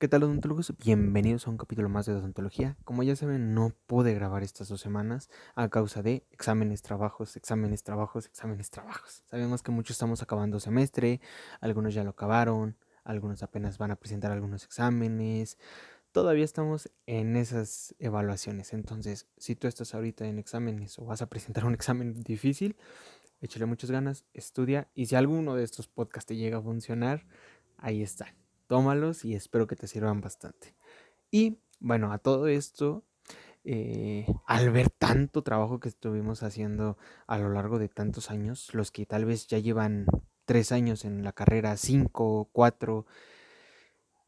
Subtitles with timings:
[0.00, 0.72] ¿Qué tal odontólogos?
[0.78, 2.74] Bienvenidos a un capítulo más de odontología.
[2.84, 7.82] Como ya saben, no pude grabar estas dos semanas a causa de exámenes, trabajos, exámenes,
[7.82, 9.22] trabajos, exámenes, trabajos.
[9.26, 11.20] Sabemos que muchos estamos acabando semestre,
[11.60, 15.58] algunos ya lo acabaron, algunos apenas van a presentar algunos exámenes.
[16.12, 18.72] Todavía estamos en esas evaluaciones.
[18.72, 22.74] Entonces, si tú estás ahorita en exámenes o vas a presentar un examen difícil,
[23.42, 27.26] échale muchas ganas, estudia y si alguno de estos podcasts te llega a funcionar,
[27.76, 28.34] ahí está
[28.70, 30.76] tómalos y espero que te sirvan bastante.
[31.32, 33.02] Y bueno, a todo esto,
[33.64, 38.92] eh, al ver tanto trabajo que estuvimos haciendo a lo largo de tantos años, los
[38.92, 40.06] que tal vez ya llevan
[40.44, 43.06] tres años en la carrera, cinco, cuatro,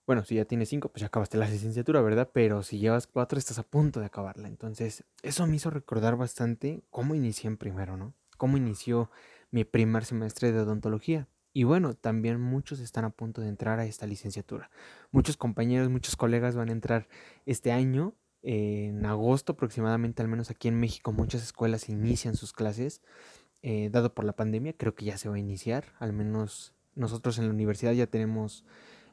[0.08, 2.28] bueno, si ya tienes cinco, pues ya acabaste la licenciatura, ¿verdad?
[2.34, 4.48] Pero si llevas cuatro, estás a punto de acabarla.
[4.48, 8.12] Entonces, eso me hizo recordar bastante cómo inicié en primero, ¿no?
[8.38, 9.08] Cómo inició
[9.52, 11.28] mi primer semestre de odontología.
[11.52, 14.70] Y bueno, también muchos están a punto de entrar a esta licenciatura.
[15.10, 17.08] Muchos compañeros, muchos colegas van a entrar
[17.46, 23.02] este año, en agosto aproximadamente, al menos aquí en México, muchas escuelas inician sus clases,
[23.62, 27.38] eh, dado por la pandemia, creo que ya se va a iniciar, al menos nosotros
[27.38, 28.64] en la universidad ya tenemos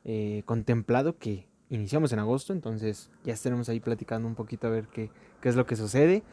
[0.04, 4.88] eh, contemplado que iniciamos en agosto, entonces ya estaremos ahí platicando un poquito a ver
[4.88, 6.24] qué, qué es lo que sucede.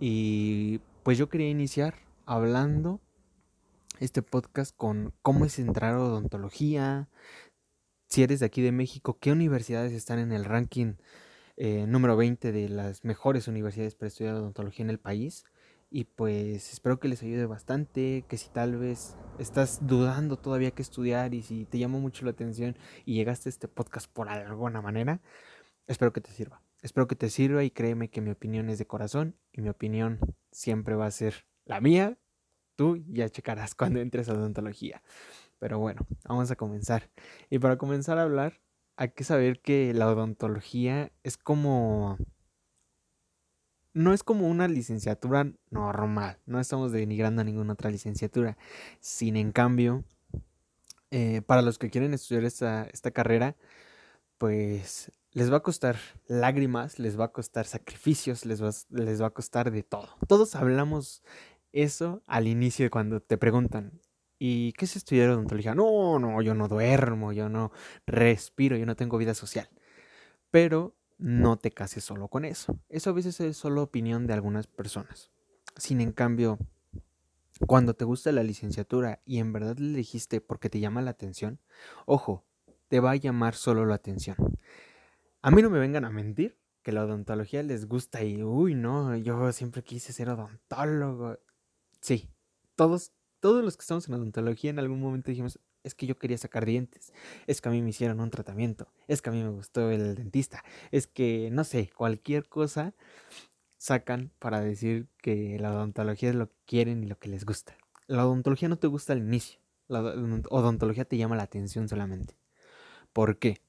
[0.00, 1.94] Y pues yo quería iniciar
[2.26, 3.00] hablando
[4.00, 7.08] este podcast con cómo es entrar a odontología,
[8.08, 10.94] si eres de aquí de México, qué universidades están en el ranking
[11.56, 15.44] eh, número 20 de las mejores universidades para estudiar odontología en el país.
[15.90, 20.82] Y pues espero que les ayude bastante, que si tal vez estás dudando todavía que
[20.82, 24.82] estudiar y si te llamó mucho la atención y llegaste a este podcast por alguna
[24.82, 25.20] manera,
[25.86, 26.62] espero que te sirva.
[26.82, 30.18] Espero que te sirva y créeme que mi opinión es de corazón y mi opinión
[30.50, 32.18] siempre va a ser la mía
[32.76, 35.02] Tú ya checarás cuando entres a odontología.
[35.58, 37.10] Pero bueno, vamos a comenzar.
[37.50, 38.60] Y para comenzar a hablar,
[38.96, 42.18] hay que saber que la odontología es como...
[43.92, 48.58] No es como una licenciatura normal, no estamos denigrando a ninguna otra licenciatura.
[48.98, 50.02] Sin en cambio,
[51.12, 53.54] eh, para los que quieren estudiar esta, esta carrera,
[54.36, 55.96] pues les va a costar
[56.26, 60.08] lágrimas, les va a costar sacrificios, les va, les va a costar de todo.
[60.28, 61.22] Todos hablamos
[61.74, 64.00] eso al inicio cuando te preguntan,
[64.38, 65.74] ¿y qué es estudiar odontología?
[65.74, 67.72] No, no, yo no duermo, yo no
[68.06, 69.68] respiro, yo no tengo vida social.
[70.50, 72.78] Pero no te cases solo con eso.
[72.88, 75.30] Eso a veces es solo opinión de algunas personas.
[75.76, 76.58] Sin en cambio,
[77.66, 81.60] cuando te gusta la licenciatura y en verdad le dijiste porque te llama la atención,
[82.06, 82.44] ojo,
[82.88, 84.36] te va a llamar solo la atención.
[85.42, 89.16] A mí no me vengan a mentir que la odontología les gusta y, uy, no,
[89.16, 91.38] yo siempre quise ser odontólogo.
[92.04, 92.28] Sí,
[92.74, 96.36] todos, todos los que estamos en odontología en algún momento dijimos, es que yo quería
[96.36, 97.14] sacar dientes,
[97.46, 100.14] es que a mí me hicieron un tratamiento, es que a mí me gustó el
[100.14, 102.92] dentista, es que, no sé, cualquier cosa
[103.78, 107.74] sacan para decir que la odontología es lo que quieren y lo que les gusta.
[108.06, 112.36] La odontología no te gusta al inicio, la odontología te llama la atención solamente.
[113.14, 113.62] ¿Por qué?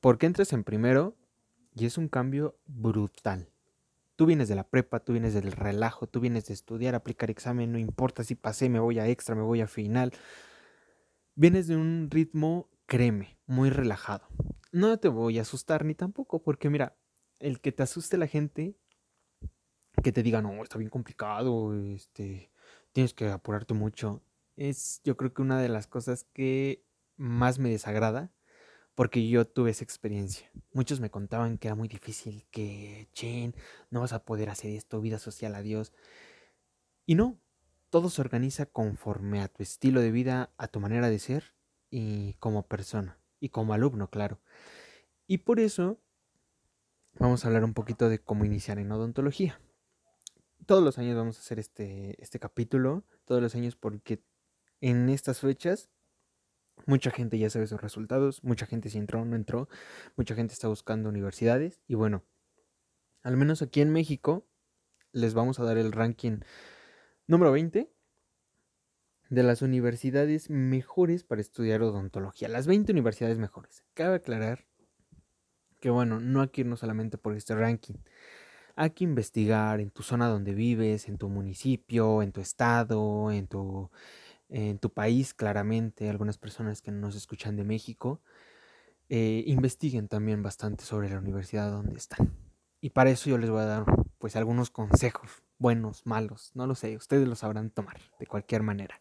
[0.00, 1.14] Porque entras en primero
[1.74, 3.49] y es un cambio brutal.
[4.20, 7.72] Tú vienes de la prepa, tú vienes del relajo, tú vienes de estudiar, aplicar examen,
[7.72, 10.12] no importa si pasé, me voy a extra, me voy a final.
[11.36, 14.28] Vienes de un ritmo, créeme, muy relajado.
[14.72, 16.98] No te voy a asustar ni tampoco, porque mira,
[17.38, 18.76] el que te asuste la gente,
[20.02, 22.52] que te diga, no, está bien complicado, este,
[22.92, 24.22] tienes que apurarte mucho,
[24.54, 26.84] es yo creo que una de las cosas que
[27.16, 28.30] más me desagrada
[29.00, 30.50] porque yo tuve esa experiencia.
[30.74, 33.54] Muchos me contaban que era muy difícil, que, chen,
[33.88, 35.94] no vas a poder hacer esto, vida social, adiós.
[37.06, 37.40] Y no,
[37.88, 41.54] todo se organiza conforme a tu estilo de vida, a tu manera de ser
[41.88, 44.38] y como persona, y como alumno, claro.
[45.26, 45.98] Y por eso
[47.18, 49.62] vamos a hablar un poquito de cómo iniciar en odontología.
[50.66, 54.22] Todos los años vamos a hacer este, este capítulo, todos los años porque
[54.82, 55.88] en estas fechas
[56.86, 59.68] Mucha gente ya sabe sus resultados, mucha gente si entró o no entró,
[60.16, 62.24] mucha gente está buscando universidades y bueno,
[63.22, 64.46] al menos aquí en México
[65.12, 66.40] les vamos a dar el ranking
[67.26, 67.90] número 20
[69.28, 72.48] de las universidades mejores para estudiar odontología.
[72.48, 73.84] Las 20 universidades mejores.
[73.94, 74.66] Cabe aclarar
[75.80, 77.94] que bueno, no hay que irnos solamente por este ranking.
[78.76, 83.46] Hay que investigar en tu zona donde vives, en tu municipio, en tu estado, en
[83.46, 83.90] tu
[84.50, 88.20] en tu país, claramente, algunas personas que nos escuchan de México,
[89.08, 92.36] eh, investiguen también bastante sobre la universidad donde están.
[92.80, 93.84] Y para eso yo les voy a dar
[94.18, 99.00] pues algunos consejos, buenos, malos, no lo sé, ustedes lo sabrán tomar de cualquier manera.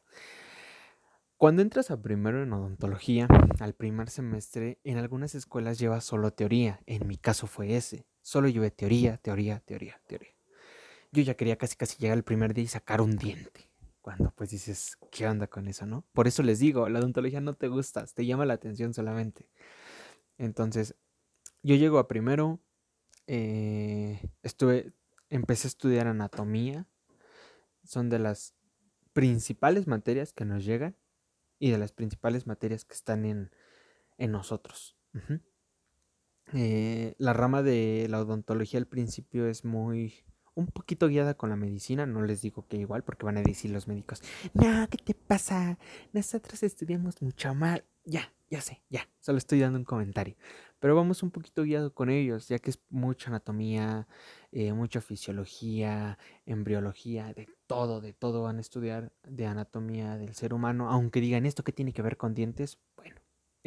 [1.40, 3.26] Cuando entras a primero en odontología,
[3.62, 6.82] al primer semestre, en algunas escuelas llevas solo teoría.
[6.86, 8.06] En mi caso fue ese.
[8.22, 10.36] Solo llevé teoría, teoría, teoría, teoría.
[11.14, 13.69] Yo ya quería casi casi llegar el primer día y sacar un diente.
[14.10, 16.04] Cuando pues dices, ¿qué onda con eso, no?
[16.14, 19.48] Por eso les digo, la odontología no te gusta, te llama la atención solamente.
[20.40, 20.96] Entonces,
[21.62, 22.60] yo llego a primero,
[23.28, 24.94] eh, estuve,
[25.30, 26.88] empecé a estudiar anatomía.
[27.84, 28.56] Son de las
[29.14, 30.96] principales materias que nos llegan
[31.60, 33.52] y de las principales materias que están en,
[34.18, 34.98] nosotros.
[36.54, 40.26] Eh, la rama de la odontología al principio es muy
[40.60, 43.72] un poquito guiada con la medicina, no les digo que igual porque van a decir
[43.72, 44.22] los médicos,
[44.54, 45.80] no, ¿qué te pasa?
[46.14, 47.84] Nosotros estudiamos mucho mal.
[48.06, 50.36] Ya, ya sé, ya, solo estoy dando un comentario.
[50.80, 54.08] Pero vamos un poquito guiado con ellos, ya que es mucha anatomía,
[54.52, 60.54] eh, mucha fisiología, embriología, de todo, de todo van a estudiar de anatomía del ser
[60.54, 60.90] humano.
[60.90, 63.19] Aunque digan esto que tiene que ver con dientes, bueno,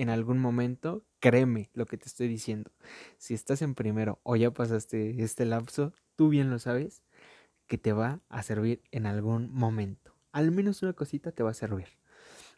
[0.02, 2.70] en algún momento, créeme lo que te estoy diciendo.
[3.18, 7.02] Si estás en primero o ya pasaste este lapso, tú bien lo sabes,
[7.66, 10.14] que te va a servir en algún momento.
[10.32, 11.88] Al menos una cosita te va a servir.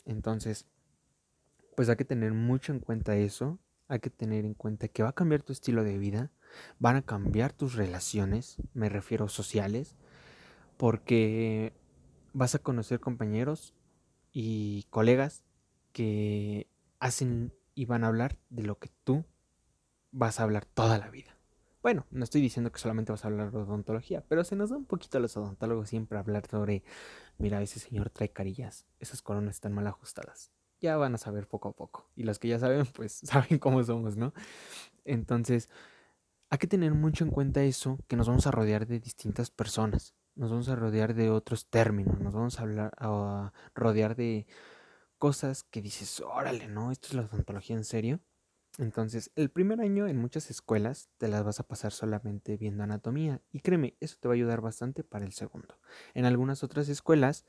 [0.04, 0.66] Entonces,
[1.76, 3.58] pues hay que tener mucho en cuenta eso
[3.88, 6.30] hay que tener en cuenta que va a cambiar tu estilo de vida,
[6.78, 9.96] van a cambiar tus relaciones, me refiero sociales,
[10.76, 11.72] porque
[12.32, 13.74] vas a conocer compañeros
[14.32, 15.44] y colegas
[15.92, 16.66] que
[17.04, 19.24] hacen y van a hablar de lo que tú
[20.10, 21.36] vas a hablar toda la vida.
[21.82, 24.78] Bueno, no estoy diciendo que solamente vas a hablar de odontología, pero se nos da
[24.78, 26.82] un poquito a los odontólogos siempre hablar sobre,
[27.36, 31.70] mira, ese señor trae carillas, esas coronas están mal ajustadas ya van a saber poco
[31.70, 32.10] a poco.
[32.14, 34.34] Y los que ya saben, pues saben cómo somos, ¿no?
[35.04, 35.70] Entonces,
[36.50, 40.14] hay que tener mucho en cuenta eso, que nos vamos a rodear de distintas personas,
[40.34, 44.46] nos vamos a rodear de otros términos, nos vamos a hablar a rodear de
[45.18, 46.90] cosas que dices, órale, ¿no?
[46.90, 48.20] Esto es la odontología en serio.
[48.78, 53.40] Entonces, el primer año en muchas escuelas te las vas a pasar solamente viendo anatomía
[53.52, 55.78] y créeme, eso te va a ayudar bastante para el segundo.
[56.12, 57.44] En algunas otras escuelas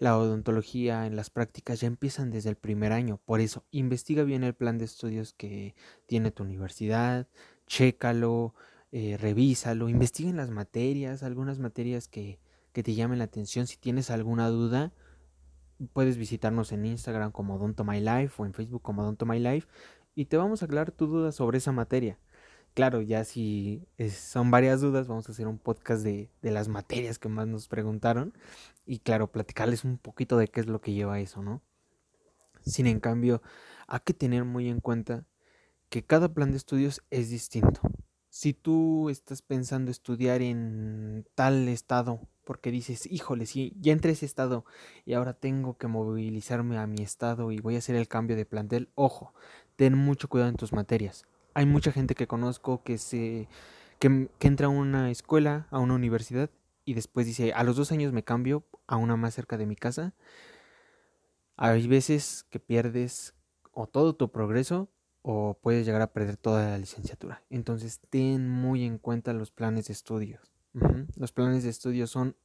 [0.00, 3.20] la odontología en las prácticas ya empiezan desde el primer año.
[3.26, 5.74] Por eso, investiga bien el plan de estudios que
[6.06, 7.28] tiene tu universidad,
[7.66, 8.54] chécalo,
[8.92, 12.40] eh, revísalo, investiga en las materias, algunas materias que,
[12.72, 13.66] que te llamen la atención.
[13.66, 14.94] Si tienes alguna duda,
[15.92, 19.68] puedes visitarnos en Instagram como Odonto My Life o en Facebook como Odonto My Life
[20.14, 22.18] y te vamos a aclarar tu duda sobre esa materia.
[22.74, 27.18] Claro, ya si son varias dudas, vamos a hacer un podcast de, de, las materias
[27.18, 28.32] que más nos preguntaron
[28.86, 31.62] y claro, platicarles un poquito de qué es lo que lleva eso, ¿no?
[32.64, 33.42] Sin en cambio,
[33.88, 35.24] hay que tener muy en cuenta
[35.88, 37.80] que cada plan de estudios es distinto.
[38.30, 44.12] Si tú estás pensando estudiar en tal estado, porque dices, híjole, si ya entré a
[44.14, 44.64] ese estado
[45.04, 48.46] y ahora tengo que movilizarme a mi estado y voy a hacer el cambio de
[48.46, 49.34] plantel, ojo,
[49.76, 53.48] ten mucho cuidado en tus materias hay mucha gente que conozco que se
[53.98, 56.50] que, entra a una escuela, a una universidad
[56.84, 59.76] y después dice, a los dos años me cambio a una más cerca de mi
[59.76, 60.14] casa.
[61.56, 63.34] Hay veces que pierdes
[63.72, 64.88] o todo tu progreso
[65.22, 67.42] o puedes llegar a perder toda la licenciatura.
[67.50, 70.52] Entonces ten muy en cuenta los planes de estudios.
[71.16, 72.36] Los planes de estudios son,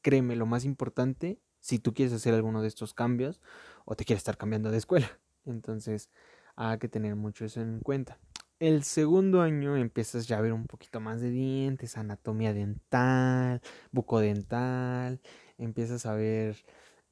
[0.00, 3.40] créeme, lo más importante si tú quieres hacer alguno de estos cambios
[3.84, 5.18] o te quieres estar cambiando de escuela.
[5.44, 6.08] Entonces
[6.56, 8.18] hay que tener mucho eso en cuenta.
[8.60, 13.60] El segundo año empiezas ya a ver un poquito más de dientes, anatomía dental,
[13.92, 15.20] bucodental,
[15.58, 16.56] empiezas a ver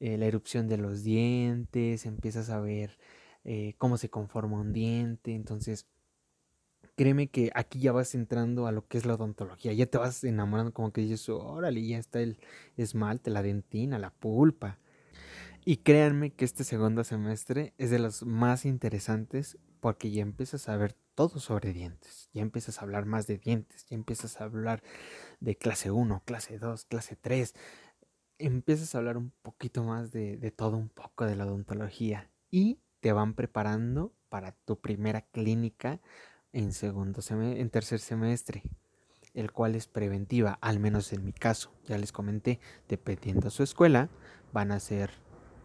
[0.01, 2.97] eh, la erupción de los dientes, empiezas a ver
[3.47, 5.87] eh, cómo se conforma un diente, entonces
[6.97, 10.21] créeme que aquí ya vas entrando a lo que es la odontología, ya te vas
[10.25, 12.39] enamorando como que dices, órale, ya está el
[12.75, 14.79] esmalte, la dentina, la pulpa.
[15.63, 20.75] Y créanme que este segundo semestre es de los más interesantes porque ya empiezas a
[20.75, 24.83] ver todo sobre dientes, ya empiezas a hablar más de dientes, ya empiezas a hablar
[25.39, 27.53] de clase 1, clase 2, clase 3,
[28.39, 32.79] empiezas a hablar un poquito más de, de todo un poco de la odontología y
[32.99, 35.99] te van preparando para tu primera clínica
[36.53, 38.63] en segundo en tercer semestre,
[39.33, 41.71] el cual es preventiva, al menos en mi caso.
[41.85, 44.09] Ya les comenté, dependiendo de su escuela,
[44.53, 45.11] van a ser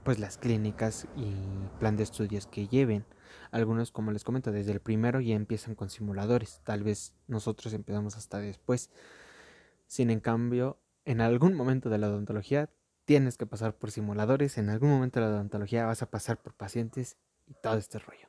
[0.05, 1.33] pues las clínicas y
[1.79, 3.05] plan de estudios que lleven.
[3.51, 6.61] Algunos, como les comento, desde el primero ya empiezan con simuladores.
[6.65, 8.91] Tal vez nosotros empezamos hasta después.
[9.87, 12.69] Sin en cambio, en algún momento de la odontología
[13.05, 14.59] tienes que pasar por simuladores.
[14.59, 17.17] En algún momento de la odontología vas a pasar por pacientes
[17.47, 18.29] y todo este rollo.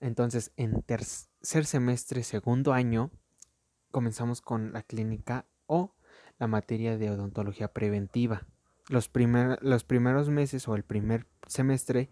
[0.00, 3.10] Entonces, en tercer semestre, segundo año,
[3.90, 5.94] comenzamos con la clínica o
[6.38, 8.46] la materia de odontología preventiva.
[8.88, 12.10] los, primeros meses o el primer semestre,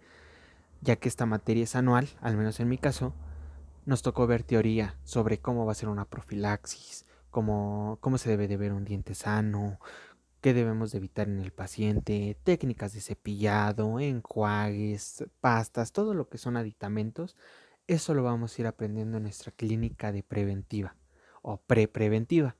[0.80, 3.14] ya que esta materia es anual, al menos en mi caso,
[3.84, 8.56] nos tocó ver teoría sobre cómo va a ser una profilaxis, cómo se debe de
[8.56, 9.78] ver un diente sano,
[10.42, 16.37] qué debemos de evitar en el paciente, técnicas de cepillado, enjuagues, pastas, todo lo que
[16.37, 17.37] son aditamentos,
[17.87, 20.96] eso lo vamos a ir aprendiendo en nuestra clínica de preventiva
[21.42, 22.56] o pre-preventiva.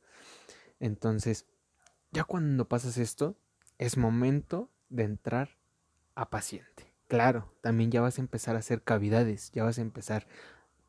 [0.81, 1.47] Entonces,
[2.13, 3.37] ya cuando pasas esto,
[3.79, 5.51] es momento de entrar
[6.15, 6.93] a paciente.
[7.09, 10.27] Claro, también ya vas a empezar a hacer cavidades, ya vas a empezar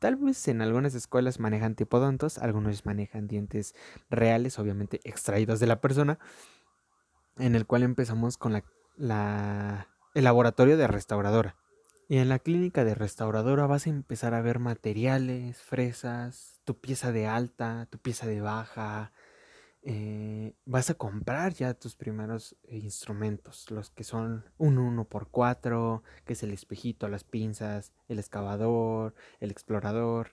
[0.04, 3.74] Tal vez en algunas escuelas manejan tipodontos, algunos manejan dientes
[4.10, 6.18] reales, obviamente extraídos de la persona,
[7.38, 8.52] en el cual empezamos con
[8.96, 11.56] la, el laboratorio de restauradora.
[12.08, 17.12] Y en la clínica de restauradora vas a empezar a ver materiales, fresas, tu pieza
[17.12, 19.12] de alta, tu pieza de baja,
[19.86, 26.42] eh, vas a comprar ya tus primeros instrumentos, los que son un 1x4, que es
[26.42, 30.32] el espejito, las pinzas, el excavador, el explorador.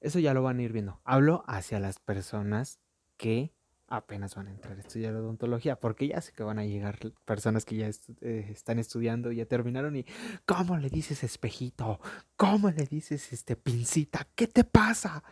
[0.00, 1.00] Eso ya lo van a ir viendo.
[1.04, 2.78] Hablo hacia las personas
[3.18, 3.52] que
[3.88, 7.64] apenas van a entrar a estudiar odontología, porque ya sé que van a llegar personas
[7.64, 7.90] que ya
[8.20, 10.04] eh, están estudiando, ya terminaron y
[10.44, 12.00] ¿cómo le dices espejito?
[12.36, 14.26] ¿Cómo le dices este pincita?
[14.34, 15.24] ¿Qué te pasa?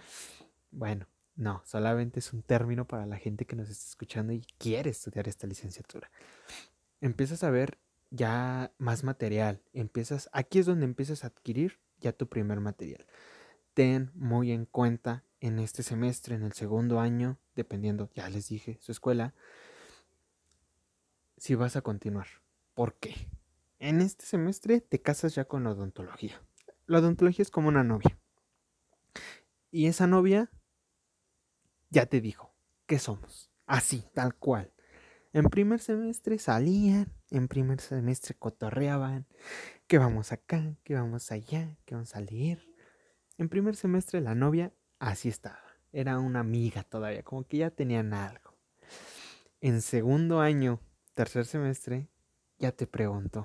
[0.70, 4.90] Bueno, no, solamente es un término para la gente que nos está escuchando y quiere
[4.90, 6.10] estudiar esta licenciatura.
[7.00, 7.78] Empiezas a ver
[8.10, 13.06] ya más material, empiezas, aquí es donde empiezas a adquirir ya tu primer material.
[13.74, 18.78] Ten muy en cuenta en este semestre, en el segundo año, dependiendo, ya les dije,
[18.80, 19.34] su escuela,
[21.36, 22.28] si vas a continuar.
[22.74, 23.14] ¿Por qué?
[23.78, 26.40] En este semestre te casas ya con la odontología.
[26.86, 28.18] La odontología es como una novia.
[29.70, 30.50] Y esa novia
[31.90, 32.54] ya te dijo,
[32.86, 33.50] ¿qué somos?
[33.66, 34.72] Así, tal cual.
[35.32, 39.26] En primer semestre salían, en primer semestre cotorreaban,
[39.86, 42.66] que vamos acá, que vamos allá, que vamos a leer.
[43.36, 45.60] En primer semestre la novia así estaba,
[45.92, 48.54] era una amiga todavía, como que ya tenían algo.
[49.60, 50.80] En segundo año,
[51.14, 52.08] tercer semestre,
[52.58, 53.44] ya te pregunto,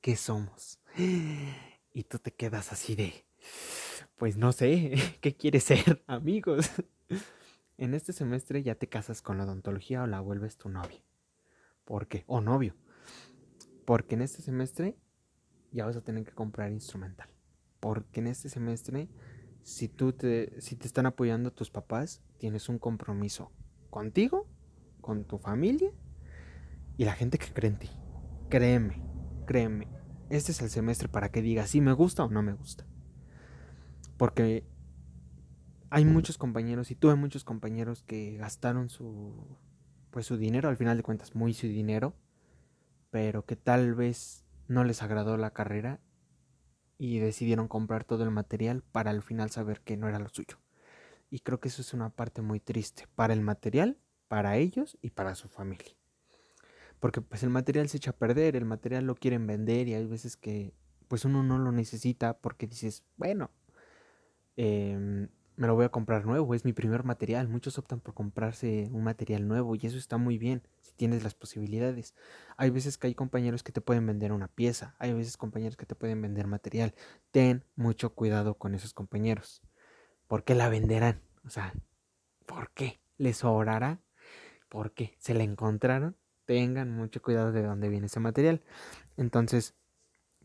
[0.00, 0.80] ¿qué somos?
[1.94, 3.26] Y tú te quedas así de,
[4.16, 6.70] pues no sé, ¿qué quieres ser, amigos?
[7.78, 11.02] En este semestre ya te casas con la odontología o la vuelves tu novia.
[11.84, 12.22] ¿Por qué?
[12.28, 12.76] O novio.
[13.84, 14.96] Porque en este semestre
[15.72, 17.28] ya vas a tener que comprar instrumental.
[17.80, 19.08] Porque en este semestre,
[19.62, 23.52] si tú te, si te están apoyando tus papás, tienes un compromiso
[23.90, 24.48] contigo,
[25.00, 25.90] con tu familia
[26.96, 27.90] y la gente que cree en ti.
[28.48, 29.02] Créeme,
[29.46, 29.88] créeme.
[30.30, 32.86] Este es el semestre para que digas si me gusta o no me gusta.
[34.16, 34.66] Porque
[35.90, 39.58] hay muchos compañeros y tuve muchos compañeros que gastaron su
[40.10, 42.14] pues su dinero, al final de cuentas muy su dinero,
[43.10, 46.00] pero que tal vez no les agradó la carrera
[47.04, 50.60] y decidieron comprar todo el material para al final saber que no era lo suyo.
[51.30, 55.10] Y creo que eso es una parte muy triste para el material, para ellos y
[55.10, 55.96] para su familia.
[57.00, 60.06] Porque pues el material se echa a perder, el material lo quieren vender y hay
[60.06, 60.74] veces que
[61.08, 63.50] pues uno no lo necesita porque dices, bueno,
[64.56, 65.26] eh,
[65.62, 67.46] me lo voy a comprar nuevo, es mi primer material.
[67.46, 71.34] Muchos optan por comprarse un material nuevo y eso está muy bien si tienes las
[71.34, 72.16] posibilidades.
[72.56, 75.86] Hay veces que hay compañeros que te pueden vender una pieza, hay veces compañeros que
[75.86, 76.96] te pueden vender material.
[77.30, 79.62] Ten mucho cuidado con esos compañeros.
[80.26, 81.22] ¿Por qué la venderán?
[81.46, 81.72] O sea,
[82.44, 83.00] ¿por qué?
[83.16, 84.00] ¿Les sobrará?
[84.68, 85.14] ¿Por qué?
[85.20, 86.16] ¿Se la encontraron?
[86.44, 88.64] Tengan mucho cuidado de dónde viene ese material.
[89.16, 89.76] Entonces,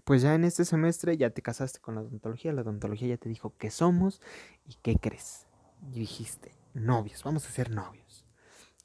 [0.07, 3.27] pues ya en este semestre ya te casaste con la odontología, la odontología ya te
[3.27, 4.21] dijo qué somos
[4.65, 5.47] y qué crees.
[5.91, 8.25] Y dijiste, novios, vamos a ser novios.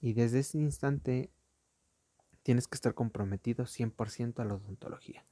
[0.00, 1.30] Y desde ese instante
[2.42, 5.24] tienes que estar comprometido 100% a la odontología.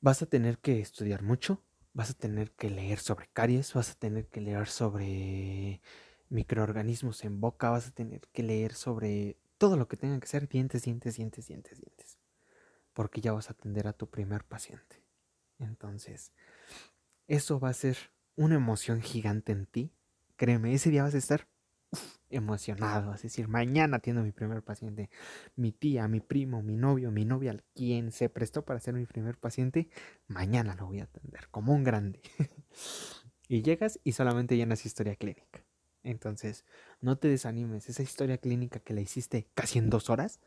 [0.00, 1.62] Vas a tener que estudiar mucho,
[1.92, 5.82] vas a tener que leer sobre caries, vas a tener que leer sobre
[6.30, 10.48] microorganismos en boca, vas a tener que leer sobre todo lo que tenga que ser
[10.48, 12.17] dientes, dientes, dientes, dientes, dientes
[12.98, 15.04] porque ya vas a atender a tu primer paciente.
[15.60, 16.32] Entonces,
[17.28, 17.96] eso va a ser
[18.34, 19.92] una emoción gigante en ti.
[20.34, 21.46] Créeme, ese día vas a estar
[22.28, 25.10] emocionado, a decir, mañana atiendo a mi primer paciente.
[25.54, 29.38] Mi tía, mi primo, mi novio, mi novia, quien se prestó para ser mi primer
[29.38, 29.88] paciente,
[30.26, 32.20] mañana lo voy a atender, como un grande.
[33.48, 35.64] y llegas y solamente llenas historia clínica.
[36.02, 36.64] Entonces,
[37.00, 40.40] no te desanimes, esa historia clínica que la hiciste casi en dos horas,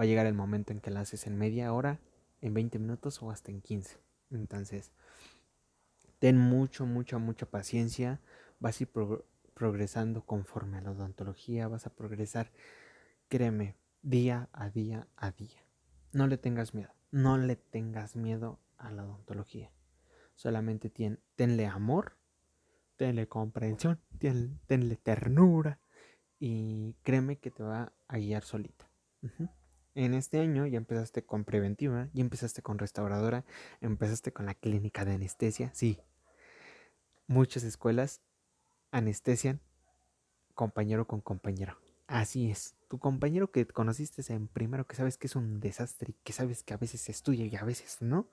[0.00, 2.00] va a llegar el momento en que la haces en media hora,
[2.40, 3.98] en 20 minutos o hasta en 15.
[4.30, 4.92] Entonces,
[6.18, 8.18] ten mucho, mucha, mucha paciencia.
[8.60, 8.90] Vas a ir
[9.52, 12.50] progresando conforme a la odontología, vas a progresar,
[13.28, 15.60] créeme, día a día a día.
[16.12, 19.70] no le tengas miedo, no le tengas miedo a la odontología.
[20.34, 20.90] Solamente
[21.36, 22.16] tenle amor,
[22.96, 25.78] tenle comprensión, tenle ternura
[26.38, 28.88] y créeme que te va a guiar solita.
[29.94, 33.44] En este año ya empezaste con preventiva, ya empezaste con restauradora,
[33.80, 35.70] empezaste con la clínica de anestesia.
[35.74, 35.98] Sí,
[37.26, 38.20] muchas escuelas
[38.92, 39.60] anestesian
[40.54, 41.78] compañero con compañero.
[42.06, 42.74] Así es.
[42.88, 46.62] Tu compañero que conociste en primero, que sabes que es un desastre y que sabes
[46.64, 48.28] que a veces estudia y a veces no,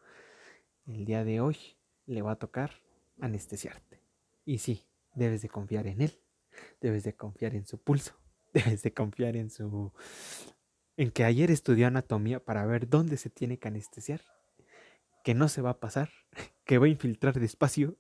[0.87, 1.57] el día de hoy
[2.05, 2.81] le va a tocar
[3.21, 4.01] anestesiarte.
[4.45, 6.19] Y sí, debes de confiar en él,
[6.81, 8.13] debes de confiar en su pulso,
[8.53, 9.93] debes de confiar en su...
[10.97, 14.21] en que ayer estudió anatomía para ver dónde se tiene que anestesiar,
[15.23, 16.09] que no se va a pasar,
[16.65, 17.95] que va a infiltrar despacio,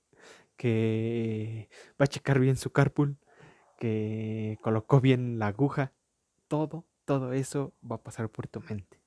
[0.57, 1.69] que
[2.01, 3.17] va a checar bien su carpool,
[3.79, 5.93] que colocó bien la aguja,
[6.47, 8.99] todo, todo eso va a pasar por tu mente.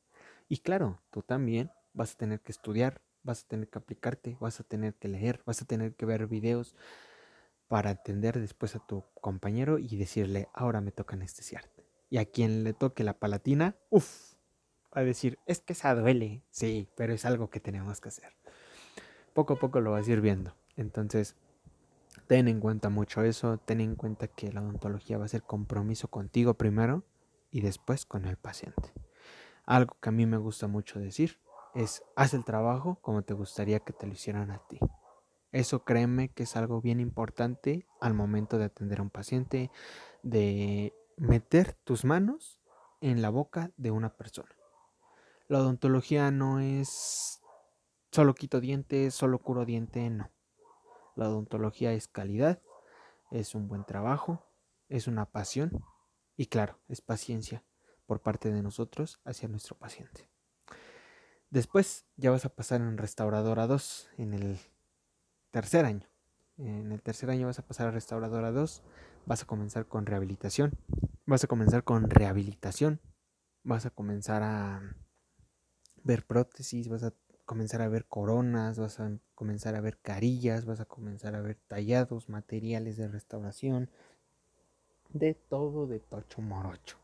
[0.49, 4.61] Y claro, tú también vas a tener que estudiar, vas a tener que aplicarte, vas
[4.61, 6.76] a tener que leer, vas a tener que ver videos
[7.66, 11.79] para atender después a tu compañero y decirle, ahora me toca anestesiarte.
[12.10, 14.34] Y a quien le toque la palatina, uff,
[14.94, 16.42] va a decir, es que esa duele.
[16.50, 18.32] Sí, pero es algo que tenemos que hacer.
[19.32, 20.54] Poco a poco lo vas a ir viendo.
[20.76, 21.36] Entonces,
[22.26, 26.08] ten en cuenta mucho eso, ten en cuenta que la odontología va a ser compromiso
[26.08, 27.04] contigo primero
[27.50, 28.92] y después con el paciente.
[29.64, 31.38] Algo que a mí me gusta mucho decir
[31.74, 34.80] es, haz el trabajo como te gustaría que te lo hicieran a ti.
[35.52, 39.70] Eso créeme que es algo bien importante al momento de atender a un paciente,
[40.22, 42.58] de meter tus manos
[43.02, 44.48] en la boca de una persona.
[45.48, 47.42] La odontología no es
[48.10, 50.30] solo quito dientes, solo curo diente, no.
[51.16, 52.62] La odontología es calidad,
[53.30, 54.46] es un buen trabajo,
[54.88, 55.84] es una pasión
[56.36, 57.62] y claro, es paciencia
[58.06, 60.30] por parte de nosotros hacia nuestro paciente.
[61.50, 64.58] Después ya vas a pasar en restauradora 2 en el
[65.50, 66.06] tercer año.
[66.56, 68.82] En el tercer año vas a pasar a restauradora 2,
[69.26, 70.72] vas a comenzar con rehabilitación,
[71.26, 73.00] vas a comenzar con rehabilitación,
[73.62, 74.97] vas a comenzar a
[76.02, 77.12] ver prótesis, vas a
[77.45, 81.58] comenzar a ver coronas, vas a comenzar a ver carillas, vas a comenzar a ver
[81.66, 83.90] tallados, materiales de restauración,
[85.12, 86.97] de todo de tocho morocho.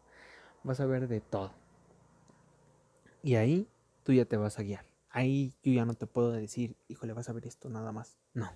[0.62, 1.52] Vas a ver de todo.
[3.22, 3.68] Y ahí
[4.04, 4.86] tú ya te vas a guiar.
[5.10, 8.18] Ahí yo ya no te puedo decir, híjole, vas a ver esto nada más.
[8.32, 8.52] No.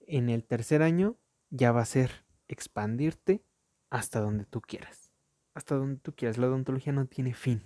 [0.00, 1.16] En el tercer año
[1.50, 3.44] ya va a ser expandirte
[3.90, 5.12] hasta donde tú quieras.
[5.54, 6.38] Hasta donde tú quieras.
[6.38, 7.62] La odontología no tiene fin.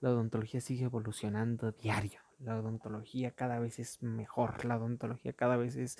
[0.00, 2.20] La odontología sigue evolucionando diario.
[2.38, 4.64] La odontología cada vez es mejor.
[4.64, 5.96] La odontología cada vez es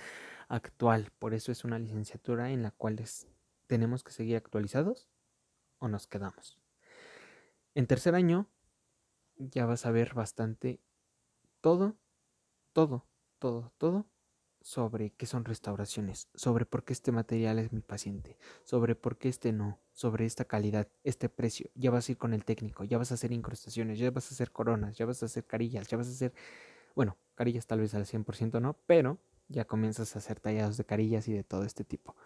[0.49, 1.13] actual.
[1.19, 3.03] Por eso es una licenciatura en la cual
[3.67, 5.09] tenemos que seguir actualizados
[5.79, 6.59] o nos quedamos.
[7.75, 8.49] En tercer año
[9.37, 10.81] ya vas a ver bastante
[11.61, 11.97] todo,
[12.73, 13.07] todo,
[13.39, 14.07] todo, todo
[14.63, 19.29] sobre qué son restauraciones, sobre por qué este material es mi paciente, sobre por qué
[19.29, 21.71] este no, sobre esta calidad, este precio.
[21.75, 24.35] Ya vas a ir con el técnico, ya vas a hacer incrustaciones, ya vas a
[24.35, 26.33] hacer coronas, ya vas a hacer carillas, ya vas a hacer,
[26.95, 31.29] bueno, carillas tal vez al 100% no, pero ya comienzas a hacer tallados de carillas
[31.29, 32.17] y de todo este tipo.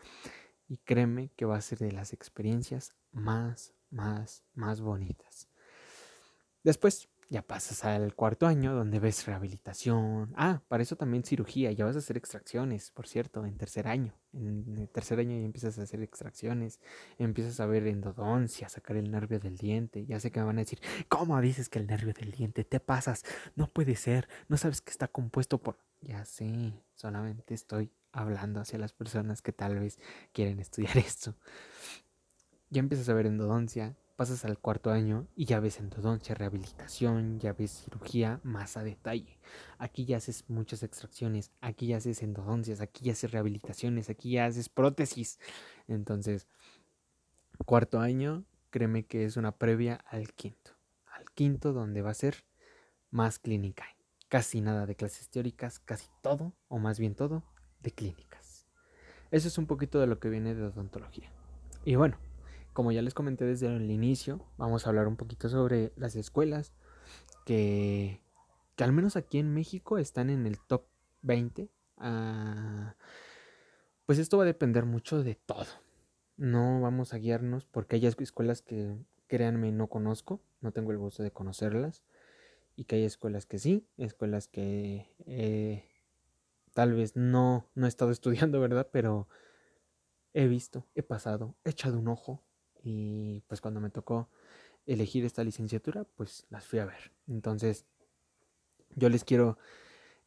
[0.68, 5.49] Y créeme que va a ser de las experiencias más, más, más bonitas.
[6.62, 10.33] Después ya pasas al cuarto año donde ves rehabilitación.
[10.37, 11.73] Ah, para eso también cirugía.
[11.73, 14.15] Ya vas a hacer extracciones, por cierto, en tercer año.
[14.33, 16.81] En el tercer año ya empiezas a hacer extracciones.
[17.19, 20.07] Empiezas a ver endodoncia, sacar el nervio del diente.
[20.07, 22.79] Ya sé que me van a decir, ¿cómo dices que el nervio del diente te
[22.79, 23.25] pasas?
[23.57, 24.29] No puede ser.
[24.49, 25.79] No sabes que está compuesto por...
[26.03, 29.99] Ya sé, solamente estoy hablando hacia las personas que tal vez
[30.33, 31.35] quieren estudiar esto.
[32.71, 37.52] Ya empiezas a ver endodoncia, pasas al cuarto año y ya ves endodoncia, rehabilitación, ya
[37.52, 39.38] ves cirugía más a detalle.
[39.79, 44.46] Aquí ya haces muchas extracciones, aquí ya haces endodoncias, aquí ya haces rehabilitaciones, aquí ya
[44.46, 45.38] haces prótesis.
[45.87, 46.48] Entonces,
[47.66, 50.72] cuarto año, créeme que es una previa al quinto.
[51.12, 52.44] Al quinto donde va a ser
[53.11, 53.85] más clínica.
[54.29, 57.44] Casi nada de clases teóricas, casi todo, o más bien todo,
[57.81, 58.66] de clínicas.
[59.31, 61.31] Eso es un poquito de lo que viene de odontología.
[61.85, 62.18] Y bueno,
[62.77, 66.75] como ya les comenté desde el inicio, vamos a hablar un poquito sobre las escuelas
[67.47, 68.21] que,
[68.77, 70.85] que al menos aquí en México están en el top
[71.23, 71.71] 20.
[71.97, 72.95] Ah,
[74.05, 75.65] pues esto va a depender mucho de todo.
[76.37, 78.95] No vamos a guiarnos porque hay escuelas que,
[79.27, 82.05] créanme, no conozco, no tengo el gusto de conocerlas.
[82.77, 85.89] Y que hay escuelas que sí, escuelas que eh,
[86.75, 88.91] tal vez no, no he estado estudiando, ¿verdad?
[88.93, 89.29] Pero
[90.35, 92.43] he visto, he pasado, he echado un ojo
[92.87, 94.29] y pues cuando me tocó
[94.87, 97.12] elegir esta licenciatura, pues las fui a ver.
[97.27, 97.85] Entonces,
[98.94, 99.59] yo les quiero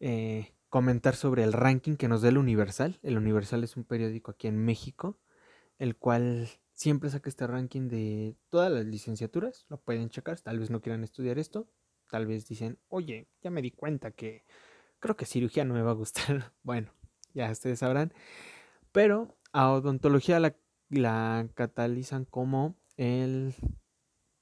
[0.01, 2.99] eh, comentar sobre el ranking que nos da el Universal.
[3.01, 5.17] El Universal es un periódico aquí en México,
[5.77, 9.65] el cual siempre saca este ranking de todas las licenciaturas.
[9.69, 11.69] Lo pueden checar, tal vez no quieran estudiar esto,
[12.09, 14.43] tal vez dicen, oye, ya me di cuenta que
[14.99, 16.51] creo que cirugía no me va a gustar.
[16.63, 16.91] bueno,
[17.33, 18.13] ya ustedes sabrán.
[18.91, 20.55] Pero a odontología la,
[20.89, 23.53] la catalizan como el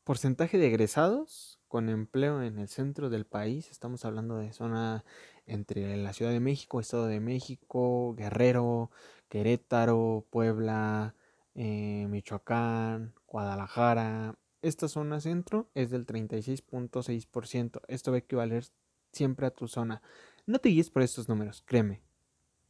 [0.03, 3.69] porcentaje de egresados con empleo en el centro del país.
[3.71, 5.03] Estamos hablando de zona
[5.45, 8.89] entre la Ciudad de México, Estado de México, Guerrero,
[9.29, 11.15] Querétaro, Puebla,
[11.55, 14.36] eh, Michoacán, Guadalajara.
[14.62, 17.81] Esta zona centro es del 36.6%.
[17.88, 18.65] Esto va a equivaler
[19.12, 20.01] siempre a tu zona.
[20.45, 22.01] No te guíes por estos números, créeme.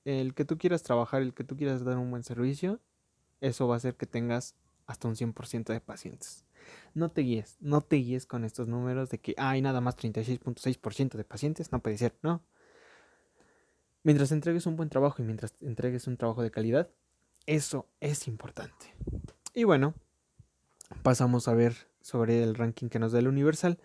[0.06, 2.80] El que tú quieras trabajar, el que tú quieras dar un buen servicio,
[3.42, 6.46] eso va a hacer que tengas hasta un 100% de pacientes.
[6.94, 11.18] No te guíes, no te guíes con estos números de que hay nada más 36.6%
[11.18, 12.42] de pacientes, no puede ser, no.
[14.04, 16.90] Mientras entregues un buen trabajo y mientras entregues un trabajo de calidad,
[17.46, 18.94] eso es importante.
[19.54, 19.94] Y bueno,
[21.04, 23.80] pasamos a ver sobre el ranking que nos da el Universal,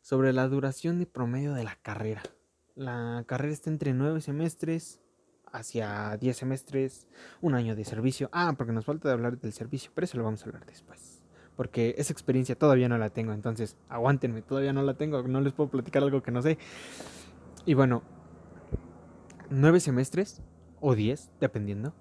[0.00, 2.22] sobre la duración de promedio de la carrera.
[2.74, 5.00] La carrera está entre 9 semestres
[5.52, 7.06] hacia 10 semestres,
[7.40, 8.28] un año de servicio.
[8.32, 11.18] Ah, porque nos falta de hablar del servicio, pero eso lo vamos a hablar después
[11.58, 15.52] porque esa experiencia todavía no la tengo, entonces aguántenme, todavía no la tengo, no les
[15.52, 16.56] puedo platicar algo que no sé.
[17.66, 18.04] Y bueno,
[19.50, 20.40] nueve semestres
[20.80, 21.94] o diez, dependiendo,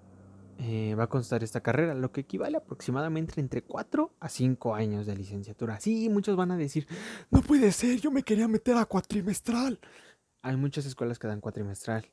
[0.60, 5.05] eh, va a constar esta carrera, lo que equivale aproximadamente entre cuatro a cinco años
[5.05, 5.79] de licenciatura.
[5.79, 6.88] Sí, muchos van a decir,
[7.31, 9.79] no puede ser, yo me quería meter a cuatrimestral.
[10.41, 12.05] Hay muchas escuelas que dan cuatrimestral,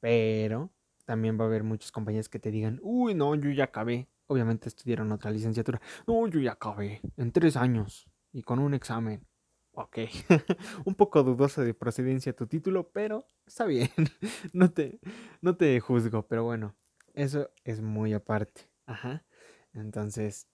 [0.00, 0.70] pero
[1.04, 4.68] también va a haber muchas compañías que te digan, uy, no, yo ya acabé obviamente
[4.68, 5.80] estudiaron otra licenciatura.
[6.06, 9.26] No, yo ya acabé en tres años y con un examen.
[9.72, 9.98] Ok,
[10.84, 13.90] un poco dudoso de procedencia tu título, pero está bien.
[14.52, 15.00] no, te,
[15.40, 16.76] no te juzgo, pero bueno,
[17.14, 18.70] eso es muy aparte.
[18.86, 19.24] Ajá.
[19.72, 20.48] Entonces,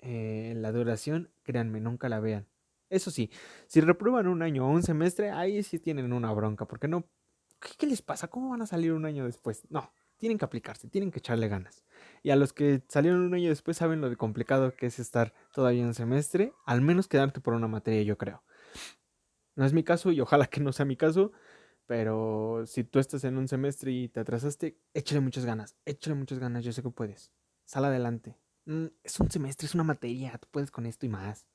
[0.00, 2.48] eh, la duración, créanme, nunca la vean.
[2.88, 3.30] Eso sí,
[3.68, 7.08] si reprueban un año o un semestre, ahí sí tienen una bronca, porque no...
[7.78, 8.28] ¿Qué les pasa?
[8.28, 9.64] ¿Cómo van a salir un año después?
[9.70, 11.84] No, tienen que aplicarse, tienen que echarle ganas.
[12.22, 15.84] Y a los que salieron un año después saben lo complicado que es estar todavía
[15.84, 18.42] un semestre, al menos quedarte por una materia, yo creo.
[19.56, 21.32] No es mi caso y ojalá que no sea mi caso,
[21.86, 26.38] pero si tú estás en un semestre y te atrasaste, échale muchas ganas, échale muchas
[26.38, 27.32] ganas, yo sé que puedes.
[27.64, 28.36] Sal adelante.
[28.66, 31.46] Mm, es un semestre, es una materia, tú puedes con esto y más.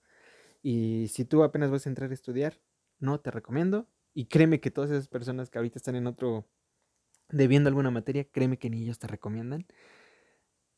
[0.62, 2.60] Y si tú apenas vas a entrar a estudiar,
[3.00, 3.88] no te recomiendo.
[4.16, 6.48] Y créeme que todas esas personas que ahorita están en otro
[7.30, 9.68] debiendo alguna materia, créeme que ni ellos te recomiendan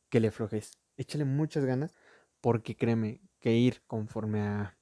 [0.10, 0.72] que le aflojes.
[0.98, 1.94] Échale muchas ganas
[2.42, 4.78] porque créeme que ir conforme a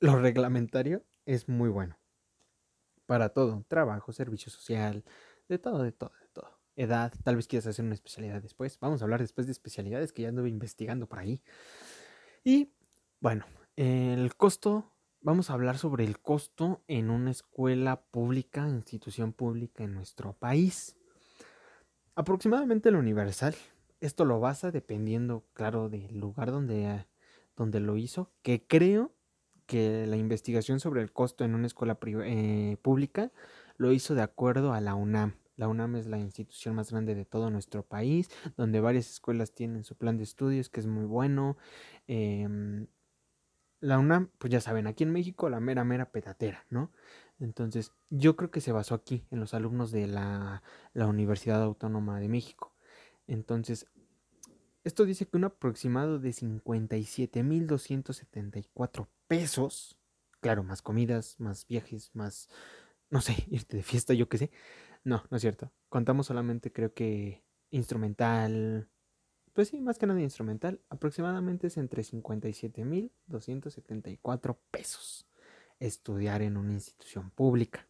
[0.00, 1.98] lo reglamentario es muy bueno.
[3.06, 5.04] Para todo, trabajo, servicio social,
[5.48, 6.60] de todo, de todo, de todo.
[6.76, 8.78] Edad, tal vez quieras hacer una especialidad después.
[8.80, 11.42] Vamos a hablar después de especialidades que ya anduve investigando por ahí.
[12.44, 12.72] Y
[13.20, 14.95] bueno, el costo,
[15.26, 20.96] vamos a hablar sobre el costo en una escuela pública, institución pública en nuestro país.
[22.14, 23.56] Aproximadamente el universal.
[23.98, 27.06] Esto lo basa dependiendo, claro, del lugar donde,
[27.56, 29.16] donde lo hizo, que creo
[29.66, 33.32] que la investigación sobre el costo en una escuela eh, pública
[33.78, 35.34] lo hizo de acuerdo a la UNAM.
[35.56, 39.82] La UNAM es la institución más grande de todo nuestro país, donde varias escuelas tienen
[39.82, 41.56] su plan de estudios, que es muy bueno.
[42.06, 42.86] Em,
[43.80, 46.90] la UNAM, pues ya saben, aquí en México la mera, mera petatera, ¿no?
[47.38, 50.62] Entonces, yo creo que se basó aquí, en los alumnos de la,
[50.94, 52.74] Universidad Autónoma de México.
[53.26, 53.86] Entonces,
[54.84, 59.98] esto dice que un aproximado de 57.274 pesos,
[60.40, 62.48] claro, más comidas, más viajes, más,
[63.10, 64.50] no sé, irte de fiesta, yo qué sé.
[65.04, 65.72] No, no es cierto.
[65.88, 68.88] Contamos solamente, creo que instrumental,
[69.56, 75.26] pues sí, más que nada instrumental, aproximadamente es entre 57.274 pesos
[75.80, 77.88] estudiar en una institución pública.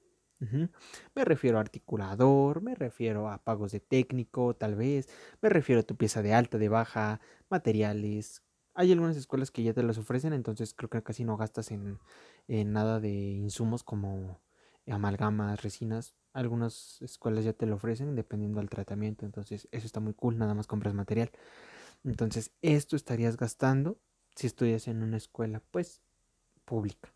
[1.15, 5.09] Me refiero a articulador, me refiero a pagos de técnico, tal vez,
[5.43, 8.43] me refiero a tu pieza de alta, de baja, materiales.
[8.75, 11.99] Hay algunas escuelas que ya te las ofrecen, entonces creo que casi no gastas en,
[12.49, 14.41] en nada de insumos como
[14.87, 16.15] amalgamas, resinas.
[16.37, 20.53] Algunas escuelas ya te lo ofrecen dependiendo del tratamiento, entonces eso está muy cool, nada
[20.53, 21.31] más compras material.
[22.05, 23.99] Entonces esto estarías gastando
[24.35, 26.03] si estudias en una escuela pues
[26.67, 27.15] pública.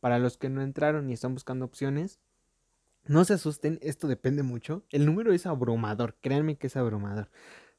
[0.00, 2.20] Para los que no entraron y están buscando opciones,
[3.06, 4.84] no se asusten, esto depende mucho.
[4.90, 7.30] El número es abrumador, créanme que es abrumador.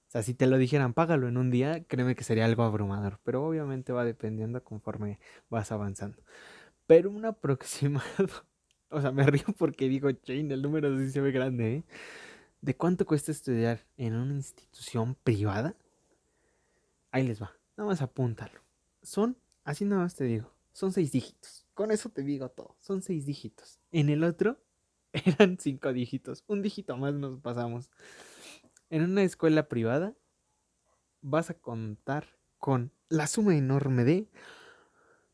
[0.08, 3.20] O sea, si te lo dijeran, págalo en un día, créeme que sería algo abrumador.
[3.24, 6.18] Pero obviamente va dependiendo conforme vas avanzando.
[6.88, 8.46] Pero un aproximado.
[8.92, 11.84] O sea, me río porque digo, chain, el número sí se ve grande, ¿eh?
[12.62, 15.76] ¿De cuánto cuesta estudiar en una institución privada?
[17.10, 17.52] Ahí les va.
[17.76, 18.62] Nada más apúntalo.
[19.02, 21.66] Son, así nada más te digo, son seis dígitos.
[21.74, 22.76] Con eso te digo todo.
[22.80, 23.80] Son seis dígitos.
[23.92, 24.60] En el otro
[25.14, 26.44] eran cinco dígitos.
[26.48, 27.90] Un dígito más nos pasamos.
[28.90, 30.14] En una escuela privada
[31.22, 32.28] vas a contar
[32.60, 34.28] con la suma enorme de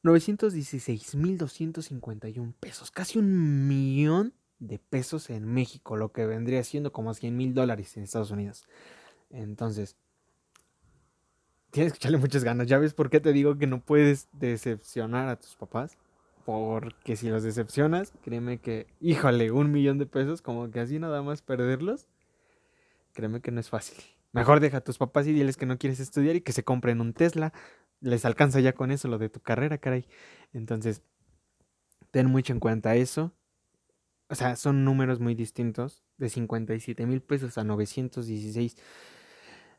[0.03, 2.91] 916.251 pesos.
[2.91, 7.95] Casi un millón de pesos en México, lo que vendría siendo como 100 mil dólares
[7.97, 8.67] en Estados Unidos.
[9.29, 9.95] Entonces,
[11.71, 12.67] tienes que echarle muchas ganas.
[12.67, 15.97] ¿Ya ves por qué te digo que no puedes decepcionar a tus papás?
[16.45, 21.21] Porque si los decepcionas, créeme que, híjole, un millón de pesos, como que así nada
[21.21, 22.07] más perderlos,
[23.13, 23.97] créeme que no es fácil.
[24.31, 27.01] Mejor deja a tus papás y diles que no quieres estudiar y que se compren
[27.01, 27.53] un Tesla.
[27.99, 30.05] Les alcanza ya con eso lo de tu carrera, caray.
[30.53, 31.01] Entonces,
[32.11, 33.33] ten mucho en cuenta eso
[34.29, 38.75] o sea, son números muy distintos, de 57 mil pesos a 916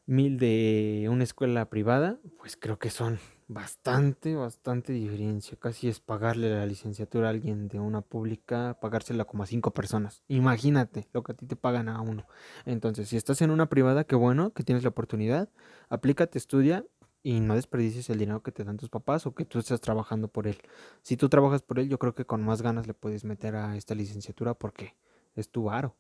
[0.06, 5.58] mil de una escuela privada, pues creo que son bastante, bastante diferencia.
[5.60, 10.22] Casi es pagarle la licenciatura a alguien de una pública, pagársela como a cinco personas.
[10.28, 12.26] Imagínate lo que a ti te pagan a uno.
[12.64, 15.50] Entonces, si estás en una privada, qué bueno que tienes la oportunidad,
[15.90, 16.86] aplícate, estudia
[17.22, 20.28] y no desperdicies el dinero que te dan tus papás o que tú estás trabajando
[20.28, 20.58] por él.
[21.02, 23.76] Si tú trabajas por él, yo creo que con más ganas le puedes meter a
[23.76, 24.94] esta licenciatura porque
[25.34, 25.96] es tu varo.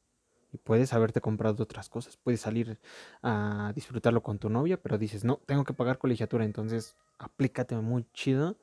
[0.52, 2.16] Y puedes haberte comprado otras cosas.
[2.16, 2.78] Puedes salir
[3.22, 6.44] a disfrutarlo con tu novia, pero dices, no, tengo que pagar colegiatura.
[6.44, 8.56] Entonces, aplícate muy chido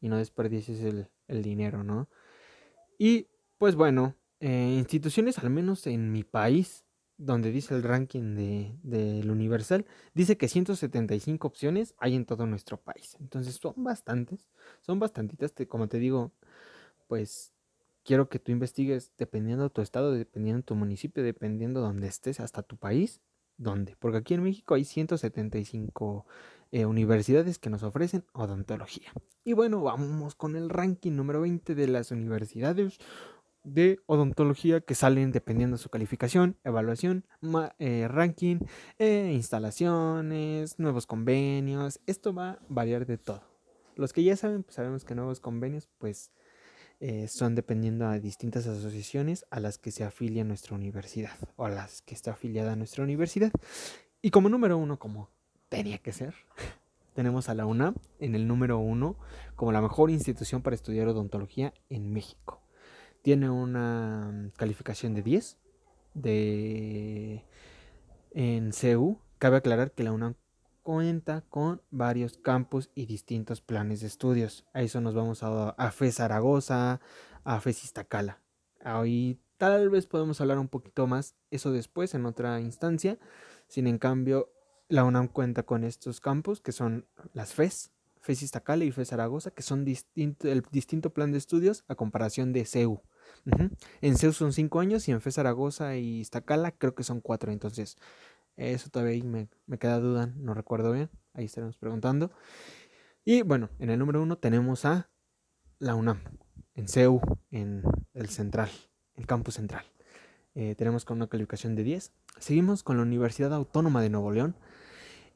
[0.00, 2.08] y no desperdicies el, el dinero, ¿no?
[2.98, 3.26] Y
[3.58, 6.85] pues bueno, eh, instituciones, al menos en mi país,
[7.18, 12.76] donde dice el ranking del de, Universal, dice que 175 opciones hay en todo nuestro
[12.78, 13.16] país.
[13.20, 14.48] Entonces son bastantes,
[14.80, 15.52] son bastantitas.
[15.68, 16.32] como te digo,
[17.08, 17.52] pues
[18.04, 22.06] quiero que tú investigues dependiendo de tu estado, dependiendo de tu municipio, dependiendo de donde
[22.06, 23.20] estés, hasta tu país,
[23.56, 23.96] dónde.
[23.98, 26.26] Porque aquí en México hay 175
[26.72, 29.12] eh, universidades que nos ofrecen odontología.
[29.44, 32.98] Y bueno, vamos con el ranking número 20 de las universidades
[33.66, 37.26] de odontología que salen dependiendo de su calificación, evaluación,
[37.78, 38.60] eh, ranking,
[38.98, 42.00] eh, instalaciones, nuevos convenios.
[42.06, 43.42] Esto va a variar de todo.
[43.96, 46.30] Los que ya saben, pues sabemos que nuevos convenios pues
[47.00, 51.70] eh, son dependiendo a distintas asociaciones a las que se afilia nuestra universidad o a
[51.70, 53.50] las que está afiliada nuestra universidad.
[54.22, 55.28] Y como número uno, como
[55.68, 56.34] tenía que ser,
[57.14, 59.16] tenemos a la UNAM en el número uno
[59.56, 62.62] como la mejor institución para estudiar odontología en México
[63.26, 65.58] tiene una mm, calificación de 10
[66.14, 67.44] de
[68.30, 69.18] en CEU.
[69.38, 70.36] Cabe aclarar que la UNAM
[70.84, 74.64] cuenta con varios campus y distintos planes de estudios.
[74.74, 77.00] A eso nos vamos a, a FE Zaragoza,
[77.42, 78.38] a FE Iztacala.
[78.84, 83.18] Ahí tal vez podemos hablar un poquito más eso después en otra instancia.
[83.66, 84.52] Sin en cambio,
[84.86, 89.50] la UNAM cuenta con estos campus que son las FES, FES Iztacala y FES Zaragoza,
[89.50, 89.84] que son
[90.14, 93.02] el distinto plan de estudios a comparación de CEU.
[94.00, 97.52] En Zeus son cinco años y en Fe Zaragoza y Iztacala creo que son cuatro.
[97.52, 97.96] Entonces,
[98.56, 101.10] eso todavía me, me queda duda, no recuerdo bien.
[101.34, 102.30] Ahí estaremos preguntando.
[103.24, 105.10] Y bueno, en el número uno tenemos a
[105.78, 106.20] la UNAM,
[106.74, 107.82] en CEU, en
[108.14, 108.70] el central,
[109.16, 109.84] el campus central.
[110.54, 112.12] Eh, tenemos con una calificación de 10.
[112.38, 114.56] Seguimos con la Universidad Autónoma de Nuevo León.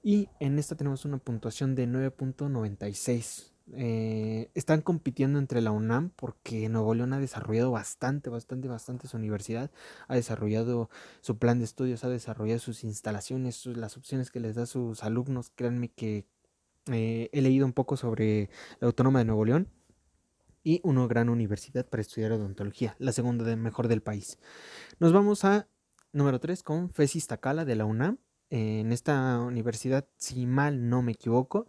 [0.02, 3.49] Y en esta tenemos una puntuación de 9.96.
[3.76, 9.16] Eh, están compitiendo entre la UNAM porque Nuevo León ha desarrollado bastante, bastante, bastante su
[9.16, 9.70] universidad,
[10.08, 14.64] ha desarrollado su plan de estudios, ha desarrollado sus instalaciones, las opciones que les da
[14.64, 15.50] a sus alumnos.
[15.54, 16.26] Créanme que
[16.90, 19.68] eh, he leído un poco sobre la Autónoma de Nuevo León
[20.64, 24.38] y una gran universidad para estudiar odontología, la segunda de mejor del país.
[24.98, 25.68] Nos vamos a
[26.12, 28.18] número 3 con FESIS Tacala de la UNAM.
[28.50, 31.68] en esta universidad, si mal no me equivoco,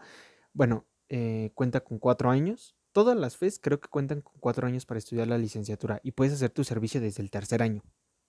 [0.53, 2.73] bueno, eh, cuenta con cuatro años.
[2.93, 6.33] Todas las FES creo que cuentan con cuatro años para estudiar la licenciatura y puedes
[6.33, 7.83] hacer tu servicio desde el tercer año,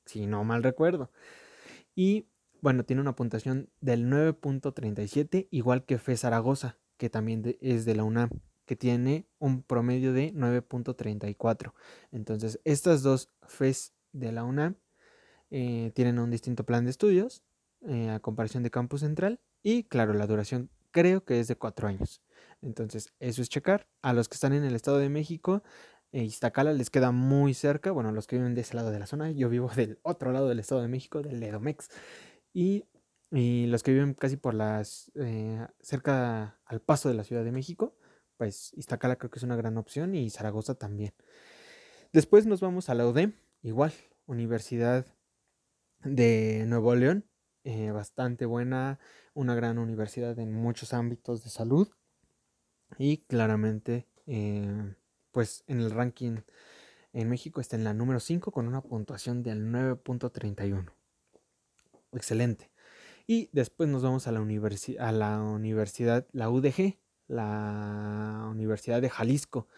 [0.04, 1.12] si no mal recuerdo.
[1.94, 2.26] Y
[2.60, 8.02] bueno, tiene una puntuación del 9.37, igual que FES Zaragoza, que también es de la
[8.02, 8.30] UNAM,
[8.66, 11.74] que tiene un promedio de 9.34.
[12.10, 14.74] Entonces, estas dos FES de la UNAM
[15.52, 17.44] eh, tienen un distinto plan de estudios
[17.82, 21.86] eh, a comparación de Campus Central y, claro, la duración creo que es de cuatro
[21.86, 22.22] años.
[22.62, 23.88] Entonces, eso es checar.
[24.02, 25.62] A los que están en el Estado de México,
[26.12, 27.90] eh, Iztacala les queda muy cerca.
[27.92, 30.48] Bueno, los que viven de ese lado de la zona, yo vivo del otro lado
[30.48, 31.90] del Estado de México, del Edomex.
[32.54, 32.84] Y
[33.30, 37.52] Y los que viven casi por las, eh, cerca al paso de la Ciudad de
[37.52, 37.96] México,
[38.36, 41.14] pues Iztacala creo que es una gran opción y Zaragoza también.
[42.12, 43.92] Después nos vamos a la UDEM, igual,
[44.26, 45.06] Universidad
[46.04, 47.26] de Nuevo León,
[47.64, 48.98] eh, bastante buena,
[49.34, 51.88] una gran universidad en muchos ámbitos de salud
[52.98, 54.94] y claramente, eh,
[55.32, 56.38] pues en el ranking
[57.12, 60.92] en México está en la número 5 con una puntuación del 9.31.
[62.12, 62.70] Excelente.
[63.26, 69.68] Y después nos vamos a la, a la universidad, la UDG, la Universidad de Jalisco.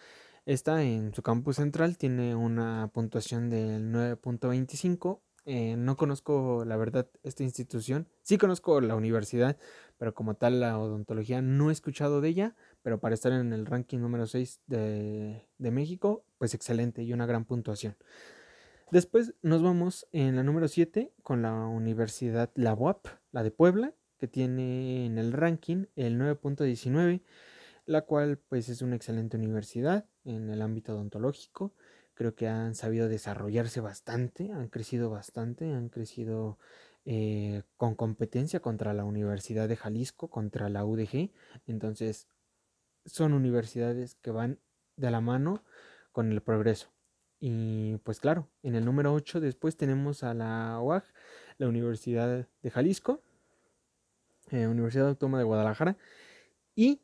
[0.46, 5.20] Esta en su campus central tiene una puntuación del 9.25.
[5.46, 8.08] Eh, no conozco la verdad esta institución.
[8.22, 9.58] Sí conozco la universidad,
[9.98, 12.56] pero como tal la odontología no he escuchado de ella.
[12.84, 17.24] Pero para estar en el ranking número 6 de, de México, pues excelente y una
[17.24, 17.96] gran puntuación.
[18.90, 23.94] Después nos vamos en la número 7 con la Universidad La UAP, la de Puebla,
[24.18, 27.22] que tiene en el ranking el 9.19,
[27.86, 31.72] la cual pues es una excelente universidad en el ámbito odontológico.
[32.12, 36.58] Creo que han sabido desarrollarse bastante, han crecido bastante, han crecido
[37.06, 41.30] eh, con competencia contra la Universidad de Jalisco, contra la UDG.
[41.66, 42.28] Entonces,
[43.04, 44.58] son universidades que van
[44.96, 45.62] de la mano
[46.12, 46.88] con el progreso.
[47.40, 51.04] Y pues claro, en el número 8 después tenemos a la UAG,
[51.58, 53.22] la Universidad de Jalisco,
[54.50, 55.96] eh, Universidad Autónoma de Guadalajara,
[56.74, 57.02] y,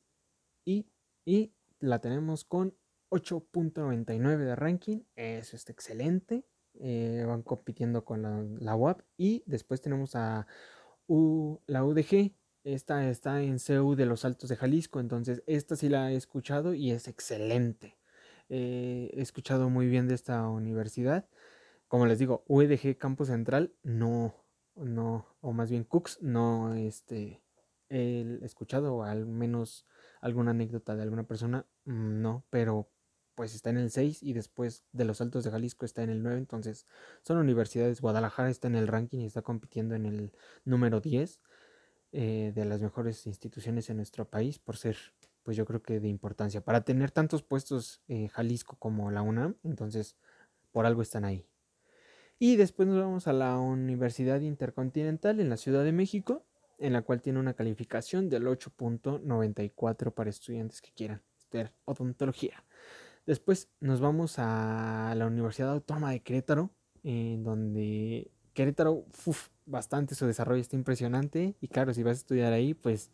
[0.64, 0.86] y,
[1.24, 2.74] y la tenemos con
[3.10, 9.80] 8.99 de ranking, eso está excelente, eh, van compitiendo con la, la, UAP, y después
[9.80, 10.46] tenemos a
[11.08, 12.32] la UDG,
[12.64, 16.74] esta está en CEU de los Altos de Jalisco, entonces esta sí la he escuchado
[16.74, 17.98] y es excelente.
[18.48, 21.28] Eh, he escuchado muy bien de esta universidad.
[21.88, 24.34] Como les digo, UEDG Campus Central no,
[24.76, 27.42] no, o más bien Cooks, no este,
[27.88, 29.86] he escuchado al menos
[30.20, 32.90] alguna anécdota de alguna persona, mm, no, pero
[33.34, 36.22] pues está en el 6 y después de los Altos de Jalisco está en el
[36.22, 36.86] 9, entonces
[37.22, 40.32] son universidades, Guadalajara está en el ranking y está compitiendo en el
[40.64, 41.40] número 10
[42.12, 44.96] eh, de las mejores instituciones en nuestro país por ser
[45.42, 46.60] pues yo creo que de importancia.
[46.60, 50.16] Para tener tantos puestos eh, Jalisco como la UNAM, entonces
[50.70, 51.46] por algo están ahí.
[52.38, 56.46] Y después nos vamos a la Universidad Intercontinental en la Ciudad de México,
[56.78, 62.64] en la cual tiene una calificación del 8.94 para estudiantes que quieran estudiar odontología.
[63.26, 66.70] Después nos vamos a la Universidad Autónoma de Querétaro,
[67.02, 69.04] en donde Querétaro,
[69.70, 71.54] bastante su desarrollo está impresionante.
[71.60, 73.10] Y claro, si vas a estudiar ahí, pues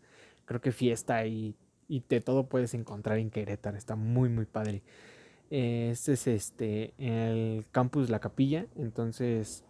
[0.46, 1.56] creo que fiesta y
[1.88, 3.76] y de todo puedes encontrar en Querétaro.
[3.76, 4.82] Está muy, muy padre.
[5.50, 8.66] Este es este, el campus La Capilla.
[8.76, 9.64] Entonces,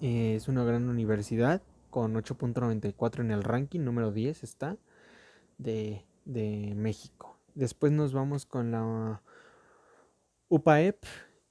[0.00, 3.80] es una gran universidad con 8.94 en el ranking.
[3.80, 4.76] Número 10 está
[5.58, 7.38] de, de México.
[7.54, 9.22] Después nos vamos con la
[10.48, 11.04] UPAEP,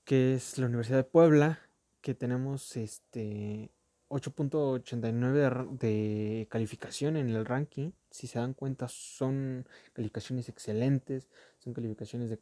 [0.03, 1.59] que es la Universidad de Puebla,
[2.01, 3.71] que tenemos este
[4.09, 7.91] 8.89 de, calificación en el ranking.
[8.11, 12.39] Si se dan cuenta, son calificaciones excelentes, son calificaciones de,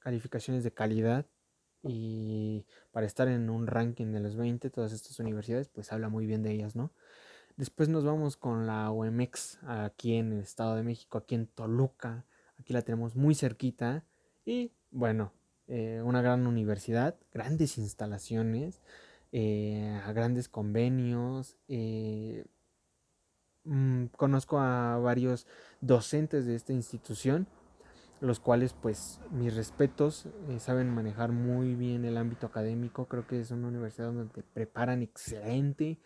[0.00, 1.26] calificaciones de calidad.
[1.82, 6.26] Y para estar en un ranking de los 20, todas estas universidades, pues habla muy
[6.26, 6.90] bien de ellas, ¿no?
[7.56, 12.26] Después nos vamos con la OMX aquí en el Estado de México, aquí en Toluca.
[12.58, 14.04] Aquí la tenemos muy cerquita.
[14.44, 15.32] Y bueno,
[15.68, 18.82] eh, una gran universidad, grandes instalaciones.
[19.32, 21.56] Eh, a grandes convenios.
[21.68, 22.44] Eh,
[23.64, 25.46] mm, conozco a varios
[25.80, 27.46] docentes de esta institución,
[28.20, 33.40] los cuales pues mis respetos, eh, saben manejar muy bien el ámbito académico, creo que
[33.40, 35.98] es una universidad donde te preparan excelente,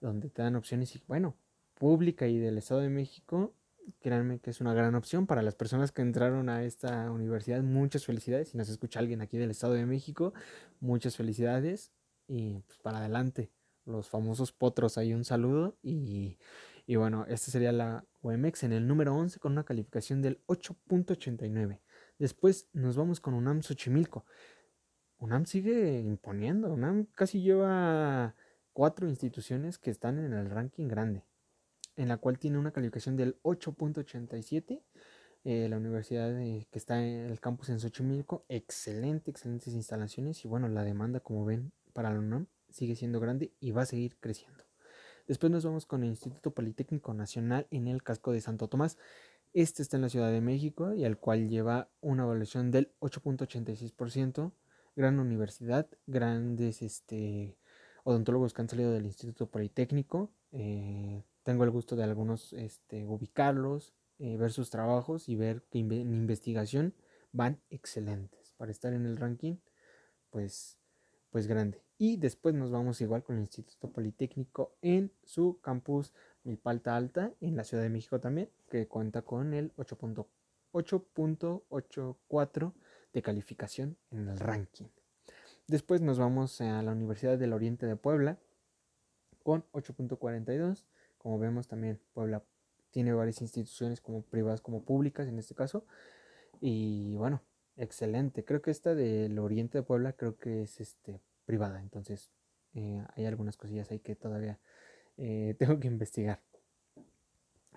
[0.00, 1.34] donde te dan opciones y bueno,
[1.74, 3.54] pública y del Estado de México,
[4.00, 7.62] créanme que es una gran opción para las personas que entraron a esta universidad.
[7.62, 8.50] Muchas felicidades.
[8.50, 10.34] Si nos escucha alguien aquí del Estado de México,
[10.80, 11.92] muchas felicidades
[12.28, 13.50] y pues para adelante.
[13.84, 16.38] Los famosos potros, ahí un saludo y,
[16.86, 21.80] y bueno, esta sería la OMX en el número 11 con una calificación del 8.89.
[22.18, 24.26] Después nos vamos con UNAM Xochimilco.
[25.18, 26.72] UNAM sigue imponiendo.
[26.72, 28.34] UNAM casi lleva
[28.72, 31.24] cuatro instituciones que están en el ranking grande,
[31.96, 34.82] en la cual tiene una calificación del 8.87.
[35.44, 40.68] Eh, la universidad que está en el campus en Xochimilco, excelente, excelentes instalaciones y bueno,
[40.68, 44.64] la demanda como ven para la UNAM sigue siendo grande y va a seguir creciendo.
[45.26, 48.96] Después nos vamos con el Instituto Politécnico Nacional en el casco de Santo Tomás.
[49.52, 54.52] Este está en la Ciudad de México y al cual lleva una evaluación del 8.86%.
[54.96, 57.58] Gran universidad, grandes este,
[58.04, 63.92] odontólogos que han salido del Instituto Politécnico Eh, tengo el gusto de algunos este, ubicarlos,
[64.18, 66.94] eh, ver sus trabajos y ver que en investigación
[67.32, 68.54] van excelentes.
[68.56, 69.56] Para estar en el ranking,
[70.30, 70.77] pues,
[71.38, 71.80] pues grande.
[71.98, 76.12] Y después nos vamos igual con el Instituto Politécnico en su campus
[76.42, 82.72] Milpalta Alta, en la Ciudad de México también, que cuenta con el 8.84
[83.12, 84.86] de calificación en el ranking.
[85.68, 88.40] Después nos vamos a la Universidad del Oriente de Puebla
[89.44, 90.86] con 8.42.
[91.18, 92.42] Como vemos también Puebla
[92.90, 95.86] tiene varias instituciones como privadas como públicas en este caso.
[96.60, 97.42] Y bueno,
[97.76, 98.44] excelente.
[98.44, 101.80] Creo que esta del Oriente de Puebla creo que es este privada.
[101.80, 102.30] Entonces,
[102.74, 104.60] eh, hay algunas cosillas ahí que todavía
[105.16, 106.42] eh, tengo que investigar.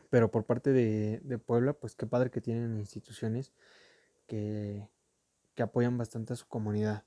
[0.10, 3.54] Pero por parte de, Puebla, pues qué padre que tienen instituciones
[4.28, 4.90] que,
[5.56, 7.06] que apoyan bastante a su comunidad.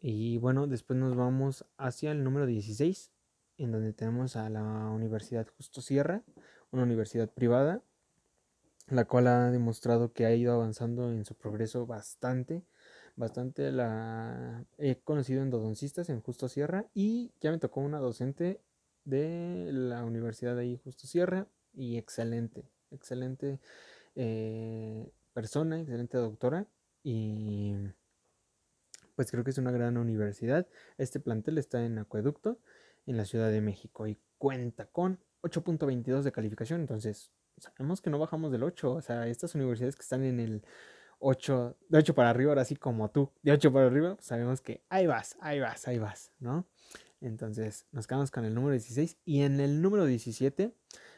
[0.00, 3.12] Y bueno, después nos vamos hacia el número 16,
[3.58, 6.22] en donde tenemos a la Universidad Justo Sierra,
[6.70, 7.82] una universidad privada,
[8.88, 12.64] la cual ha demostrado que ha ido avanzando en su progreso bastante
[13.16, 18.60] bastante la he conocido en endodoncistas en Justo Sierra y ya me tocó una docente
[19.04, 23.58] de la universidad de ahí Justo Sierra y excelente, excelente
[24.14, 26.66] eh, persona, excelente doctora
[27.02, 27.74] y
[29.14, 30.66] pues creo que es una gran universidad.
[30.98, 32.58] Este plantel está en Acueducto,
[33.06, 38.18] en la Ciudad de México y cuenta con 8.22 de calificación, entonces sabemos que no
[38.18, 40.62] bajamos del 8, o sea, estas universidades que están en el
[41.18, 44.60] 8, de 8 para arriba, ahora sí como tú, de 8 para arriba, pues sabemos
[44.60, 46.66] que ahí vas, ahí vas, ahí vas, ¿no?
[47.20, 50.74] Entonces nos quedamos con el número 16 y en el número 17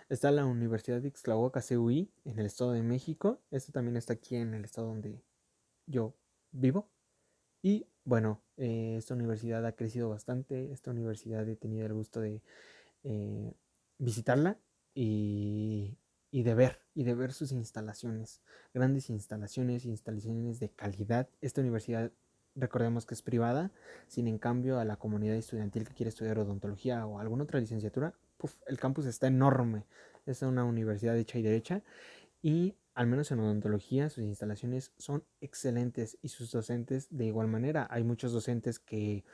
[0.08, 3.40] está la Universidad de Ixtlahuaca CUI en el Estado de México.
[3.50, 5.22] Esto también está aquí en el estado donde
[5.86, 6.14] yo
[6.52, 6.88] vivo.
[7.62, 10.72] Y bueno, eh, esta universidad ha crecido bastante.
[10.72, 12.42] Esta universidad he tenido el gusto de
[13.02, 13.54] eh,
[13.98, 14.58] visitarla
[14.94, 15.98] y
[16.30, 18.42] y de ver, y de ver sus instalaciones,
[18.74, 21.28] grandes instalaciones, instalaciones de calidad.
[21.40, 22.12] Esta universidad,
[22.54, 23.70] recordemos que es privada,
[24.08, 28.14] sin en cambio a la comunidad estudiantil que quiere estudiar odontología o alguna otra licenciatura,
[28.66, 29.84] el campus está enorme.
[30.26, 31.82] Es una universidad hecha y derecha
[32.42, 37.86] y al menos en odontología sus instalaciones son excelentes y sus docentes de igual manera.
[37.90, 39.24] Hay muchos docentes que,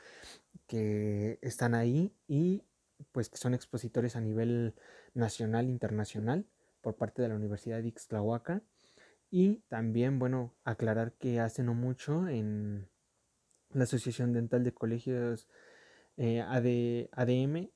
[0.67, 2.63] que están ahí y
[3.11, 4.75] pues que son expositores a nivel
[5.13, 6.45] nacional, internacional
[6.85, 8.61] por parte de la Universidad de Ixtlahuaca.
[9.31, 12.87] Y también, bueno, aclarar que hace no mucho en
[13.71, 15.47] la Asociación Dental de Colegios
[16.15, 17.71] eh, ADM,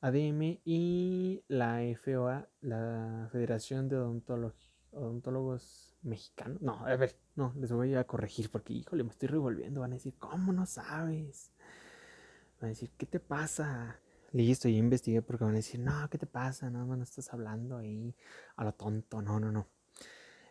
[0.00, 6.60] ADM y la FOA, la Federación de Odontólogos Mexicanos.
[6.60, 9.82] No, a ver, no, les voy a corregir porque, híjole, me estoy revolviendo.
[9.82, 11.52] Van a decir, ¿cómo no sabes?
[12.60, 14.00] Van a decir, ¿qué te pasa?
[14.32, 16.70] Listo, yo investigué porque van a decir, no, ¿qué te pasa?
[16.70, 18.14] No, no estás hablando ahí
[18.56, 19.20] a lo tonto.
[19.22, 19.66] No, no, no.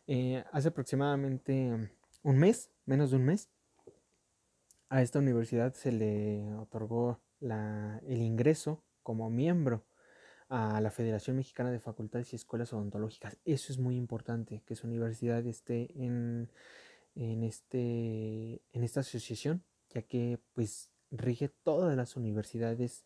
[0.08, 1.92] Eh, hace aproximadamente
[2.24, 3.50] un mes, menos de un mes,
[4.90, 9.86] a esta universidad se le otorgó la, el ingreso como miembro
[10.50, 13.38] a la Federación Mexicana de Facultades y Escuelas Odontológicas.
[13.46, 16.52] Eso es muy importante, que su universidad esté en,
[17.16, 23.06] en, este, en esta asociación, ya que pues rige todas las universidades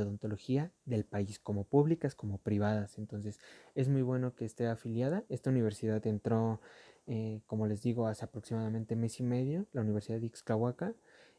[0.00, 2.98] de odontología del país, como públicas como privadas.
[2.98, 3.38] Entonces
[3.74, 5.24] es muy bueno que esté afiliada.
[5.28, 6.60] Esta universidad entró,
[7.06, 10.94] eh, como les digo, hace aproximadamente mes y medio, la Universidad de Ixtlahuaca.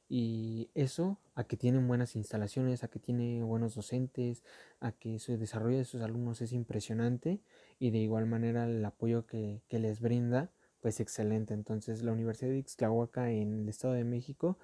[0.08, 4.44] Y eso a que tienen buenas instalaciones, a que tiene buenos docentes,
[4.80, 7.42] a que su desarrollo de sus alumnos es impresionante
[7.80, 10.52] y de igual manera el apoyo que, les brinda,
[10.82, 11.54] pues excelente.
[11.54, 14.60] Entonces la Universidad de Ixtlahuaca en el Estado de México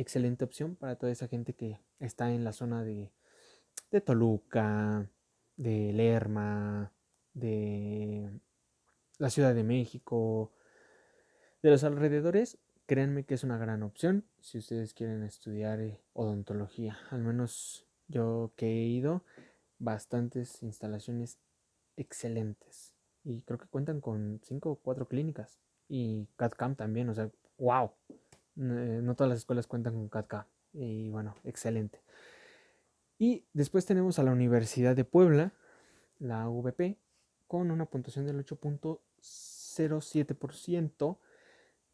[0.00, 3.10] excelente opción para toda esa gente que está en la zona de,
[3.90, 5.10] de Toluca,
[5.56, 6.92] de Lerma,
[7.34, 8.30] de
[9.18, 10.52] la Ciudad de México,
[11.62, 12.58] de los alrededores.
[12.86, 16.96] Créanme que es una gran opción si ustedes quieren estudiar eh, odontología.
[17.10, 19.24] Al menos yo que he ido,
[19.78, 21.38] bastantes instalaciones
[21.96, 22.94] excelentes.
[23.24, 25.58] Y creo que cuentan con 5 o 4 clínicas.
[25.88, 27.90] Y CAD-CAM también, o sea, wow.
[28.58, 30.46] Eh, no todas las escuelas cuentan con CADCA.
[30.72, 32.00] Y bueno, excelente.
[33.18, 35.52] Y después tenemos a la Universidad de Puebla,
[36.18, 36.98] la UVP,
[37.46, 41.18] con una puntuación del 8.07%.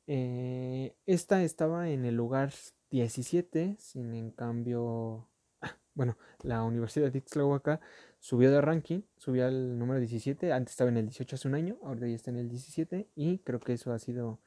[0.06, 2.52] Eh, esta estaba en el lugar
[2.90, 5.26] 17, sin en cambio,
[5.94, 7.80] bueno, la Universidad de Ixtlahuaca
[8.20, 11.78] subió de ranking, subió al número 17, antes estaba en el 18 hace un año,
[11.82, 14.40] ahora ya está en el 17 y creo que eso ha sido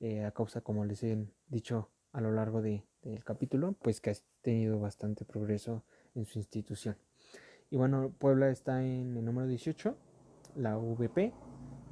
[0.00, 4.10] eh, a causa, como les he dicho a lo largo de, del capítulo, pues que
[4.10, 5.84] ha tenido bastante progreso
[6.14, 6.96] en su institución.
[7.70, 9.96] Y bueno, Puebla está en el número 18,
[10.56, 11.32] la VP,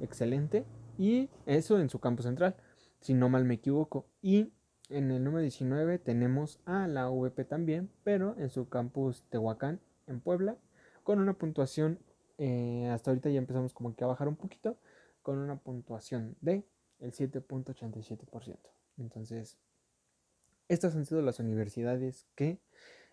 [0.01, 0.65] excelente.
[0.97, 2.55] Y eso en su campo central,
[2.99, 4.05] si no mal me equivoco.
[4.21, 4.51] Y
[4.89, 10.19] en el número 19 tenemos a la VP también, pero en su campus Tehuacán, en
[10.19, 10.57] Puebla,
[11.03, 11.99] con una puntuación,
[12.37, 14.77] eh, hasta ahorita ya empezamos como que a bajar un poquito,
[15.21, 16.65] con una puntuación de
[16.99, 18.57] el 7.87%.
[18.97, 19.57] Entonces,
[20.67, 22.59] estas han sido las universidades que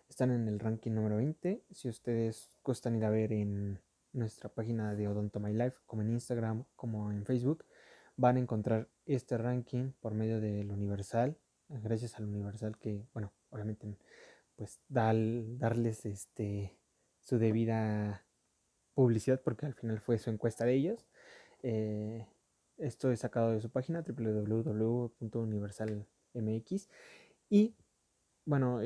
[0.09, 1.63] están en el ranking número 20.
[1.71, 3.79] Si ustedes gustan ir a ver en
[4.13, 7.65] nuestra página de Odonto My Life, como en Instagram, como en Facebook,
[8.15, 11.37] van a encontrar este ranking por medio del Universal,
[11.69, 13.97] gracias al Universal que, bueno, obviamente,
[14.55, 16.77] pues darles este
[17.21, 18.25] su debida
[18.93, 21.05] publicidad porque al final fue su encuesta de ellos.
[21.61, 22.25] Eh,
[22.77, 26.89] esto es sacado de su página www.universalmx
[27.49, 27.75] y
[28.45, 28.79] bueno,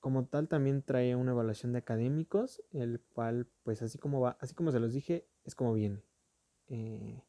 [0.00, 4.54] como tal también trae una evaluación de académicos, el cual pues así como va, así
[4.54, 6.02] como se los dije, es como viene.
[6.68, 7.22] Eh,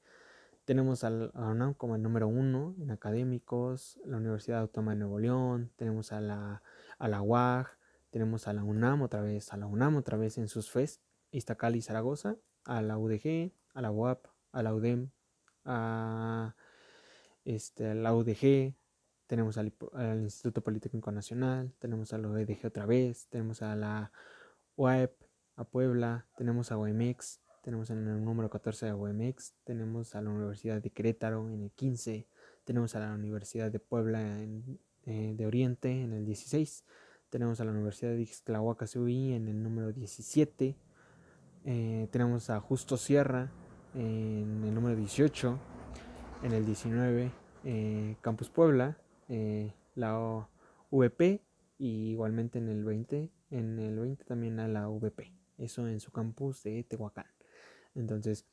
[0.65, 5.17] tenemos al, a UNAM como el número uno en académicos, la Universidad Autónoma de Nuevo
[5.17, 6.61] León, tenemos a la,
[6.99, 7.67] UAG,
[8.09, 11.01] tenemos a la UNAM otra vez, a la UNAM otra vez en sus FES,
[11.31, 15.09] Iztacali y Zaragoza, a la UDG, a la UAP, a la UDEM,
[15.65, 16.55] a,
[17.45, 18.73] este, la UDG,
[19.27, 19.73] tenemos al,
[20.21, 24.11] Instituto Politécnico Nacional, tenemos a la UDG otra vez, tenemos a la
[24.75, 25.11] UAEP,
[25.55, 30.29] a Puebla, tenemos a UMX, tenemos en el número 14 a UMX, tenemos a la
[30.29, 32.27] Universidad de Querétaro en el 15,
[32.63, 36.85] tenemos a la Universidad de Puebla en, eh, de Oriente en el 16,
[37.29, 40.77] tenemos a la Universidad de Ixtlahuaca en el número 17,
[41.65, 43.51] eh, tenemos a Justo Sierra
[43.97, 45.59] en el número 18,
[46.43, 47.31] en el 19
[47.65, 48.97] eh, Campus Puebla,
[49.95, 50.47] la
[50.91, 51.41] VP
[51.79, 56.11] y igualmente en el 20, en el 20 también a la VP, eso en su
[56.11, 57.27] campus de Tehuacán.
[57.95, 58.45] Entonces,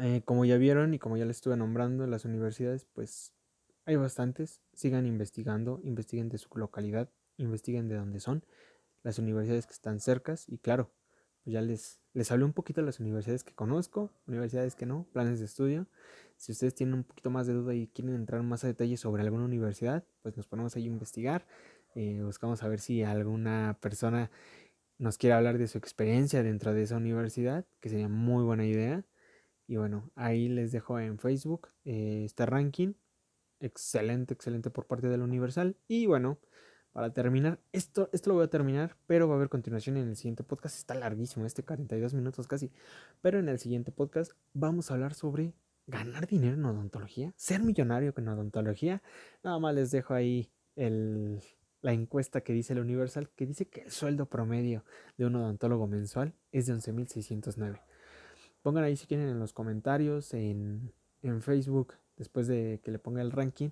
[0.00, 3.32] eh, como ya vieron y como ya les estuve nombrando, las universidades, pues
[3.84, 4.60] hay bastantes.
[4.72, 8.44] Sigan investigando, investiguen de su localidad, investiguen de dónde son,
[9.02, 10.90] las universidades que están cercas y claro,
[11.44, 15.06] pues ya les, les hablé un poquito de las universidades que conozco, universidades que no,
[15.12, 15.86] planes de estudio.
[16.36, 19.22] Si ustedes tienen un poquito más de duda y quieren entrar más a detalle sobre
[19.22, 21.46] alguna universidad, pues nos ponemos ahí a investigar.
[21.94, 24.30] Eh, buscamos a ver si alguna persona
[24.98, 29.04] nos quiere hablar de su experiencia dentro de esa universidad, que sería muy buena idea.
[29.66, 32.94] Y bueno, ahí les dejo en Facebook eh, este ranking.
[33.60, 35.76] Excelente, excelente por parte de la Universal.
[35.88, 36.38] Y bueno,
[36.92, 40.16] para terminar, esto, esto lo voy a terminar, pero va a haber continuación en el
[40.16, 40.76] siguiente podcast.
[40.76, 42.70] Está larguísimo, este 42 minutos casi.
[43.22, 45.54] Pero en el siguiente podcast vamos a hablar sobre
[45.86, 49.02] ganar dinero en odontología, ser millonario con odontología.
[49.42, 51.40] Nada más les dejo ahí el,
[51.80, 54.84] la encuesta que dice la Universal, que dice que el sueldo promedio
[55.16, 57.80] de un odontólogo mensual es de 11.609.
[58.62, 63.22] Pongan ahí si quieren en los comentarios, en, en, Facebook, después de que le ponga
[63.22, 63.70] el ranking,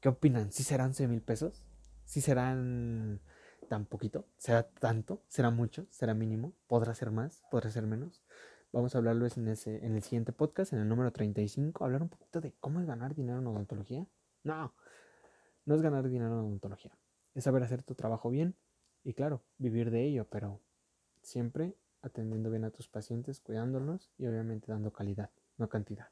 [0.00, 0.50] ¿qué opinan?
[0.50, 1.62] ¿Si serán 11 mil pesos?
[2.04, 3.20] ¿Si serán
[3.68, 4.26] tan poquito?
[4.36, 5.22] ¿Será tanto?
[5.28, 5.86] ¿Será mucho?
[5.90, 6.52] ¿Será mínimo?
[6.66, 7.42] ¿Podrá ser más?
[7.50, 8.22] ¿Podrá ser menos?
[8.72, 12.08] Vamos a hablarlo en, ese, en el siguiente podcast, en el número 35, hablar un
[12.08, 14.06] poquito de cómo es ganar dinero en odontología.
[14.42, 14.74] No,
[15.64, 16.92] no es ganar dinero en odontología
[17.34, 18.54] es saber hacer tu trabajo bien
[19.02, 20.60] y claro, vivir de ello, pero
[21.20, 26.08] siempre atendiendo bien a tus pacientes, cuidándolos y obviamente dando calidad, no cantidad.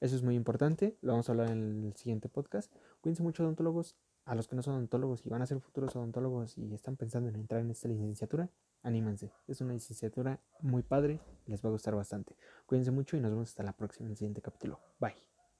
[0.00, 2.72] Eso es muy importante, lo vamos a hablar en el siguiente podcast.
[3.00, 6.56] Cuídense mucho odontólogos, a los que no son odontólogos y van a ser futuros odontólogos
[6.58, 8.50] y están pensando en entrar en esta licenciatura,
[8.82, 9.32] anímense.
[9.46, 12.36] Es una licenciatura muy padre, les va a gustar bastante.
[12.66, 14.80] Cuídense mucho y nos vemos hasta la próxima en el siguiente capítulo.
[14.98, 15.29] Bye.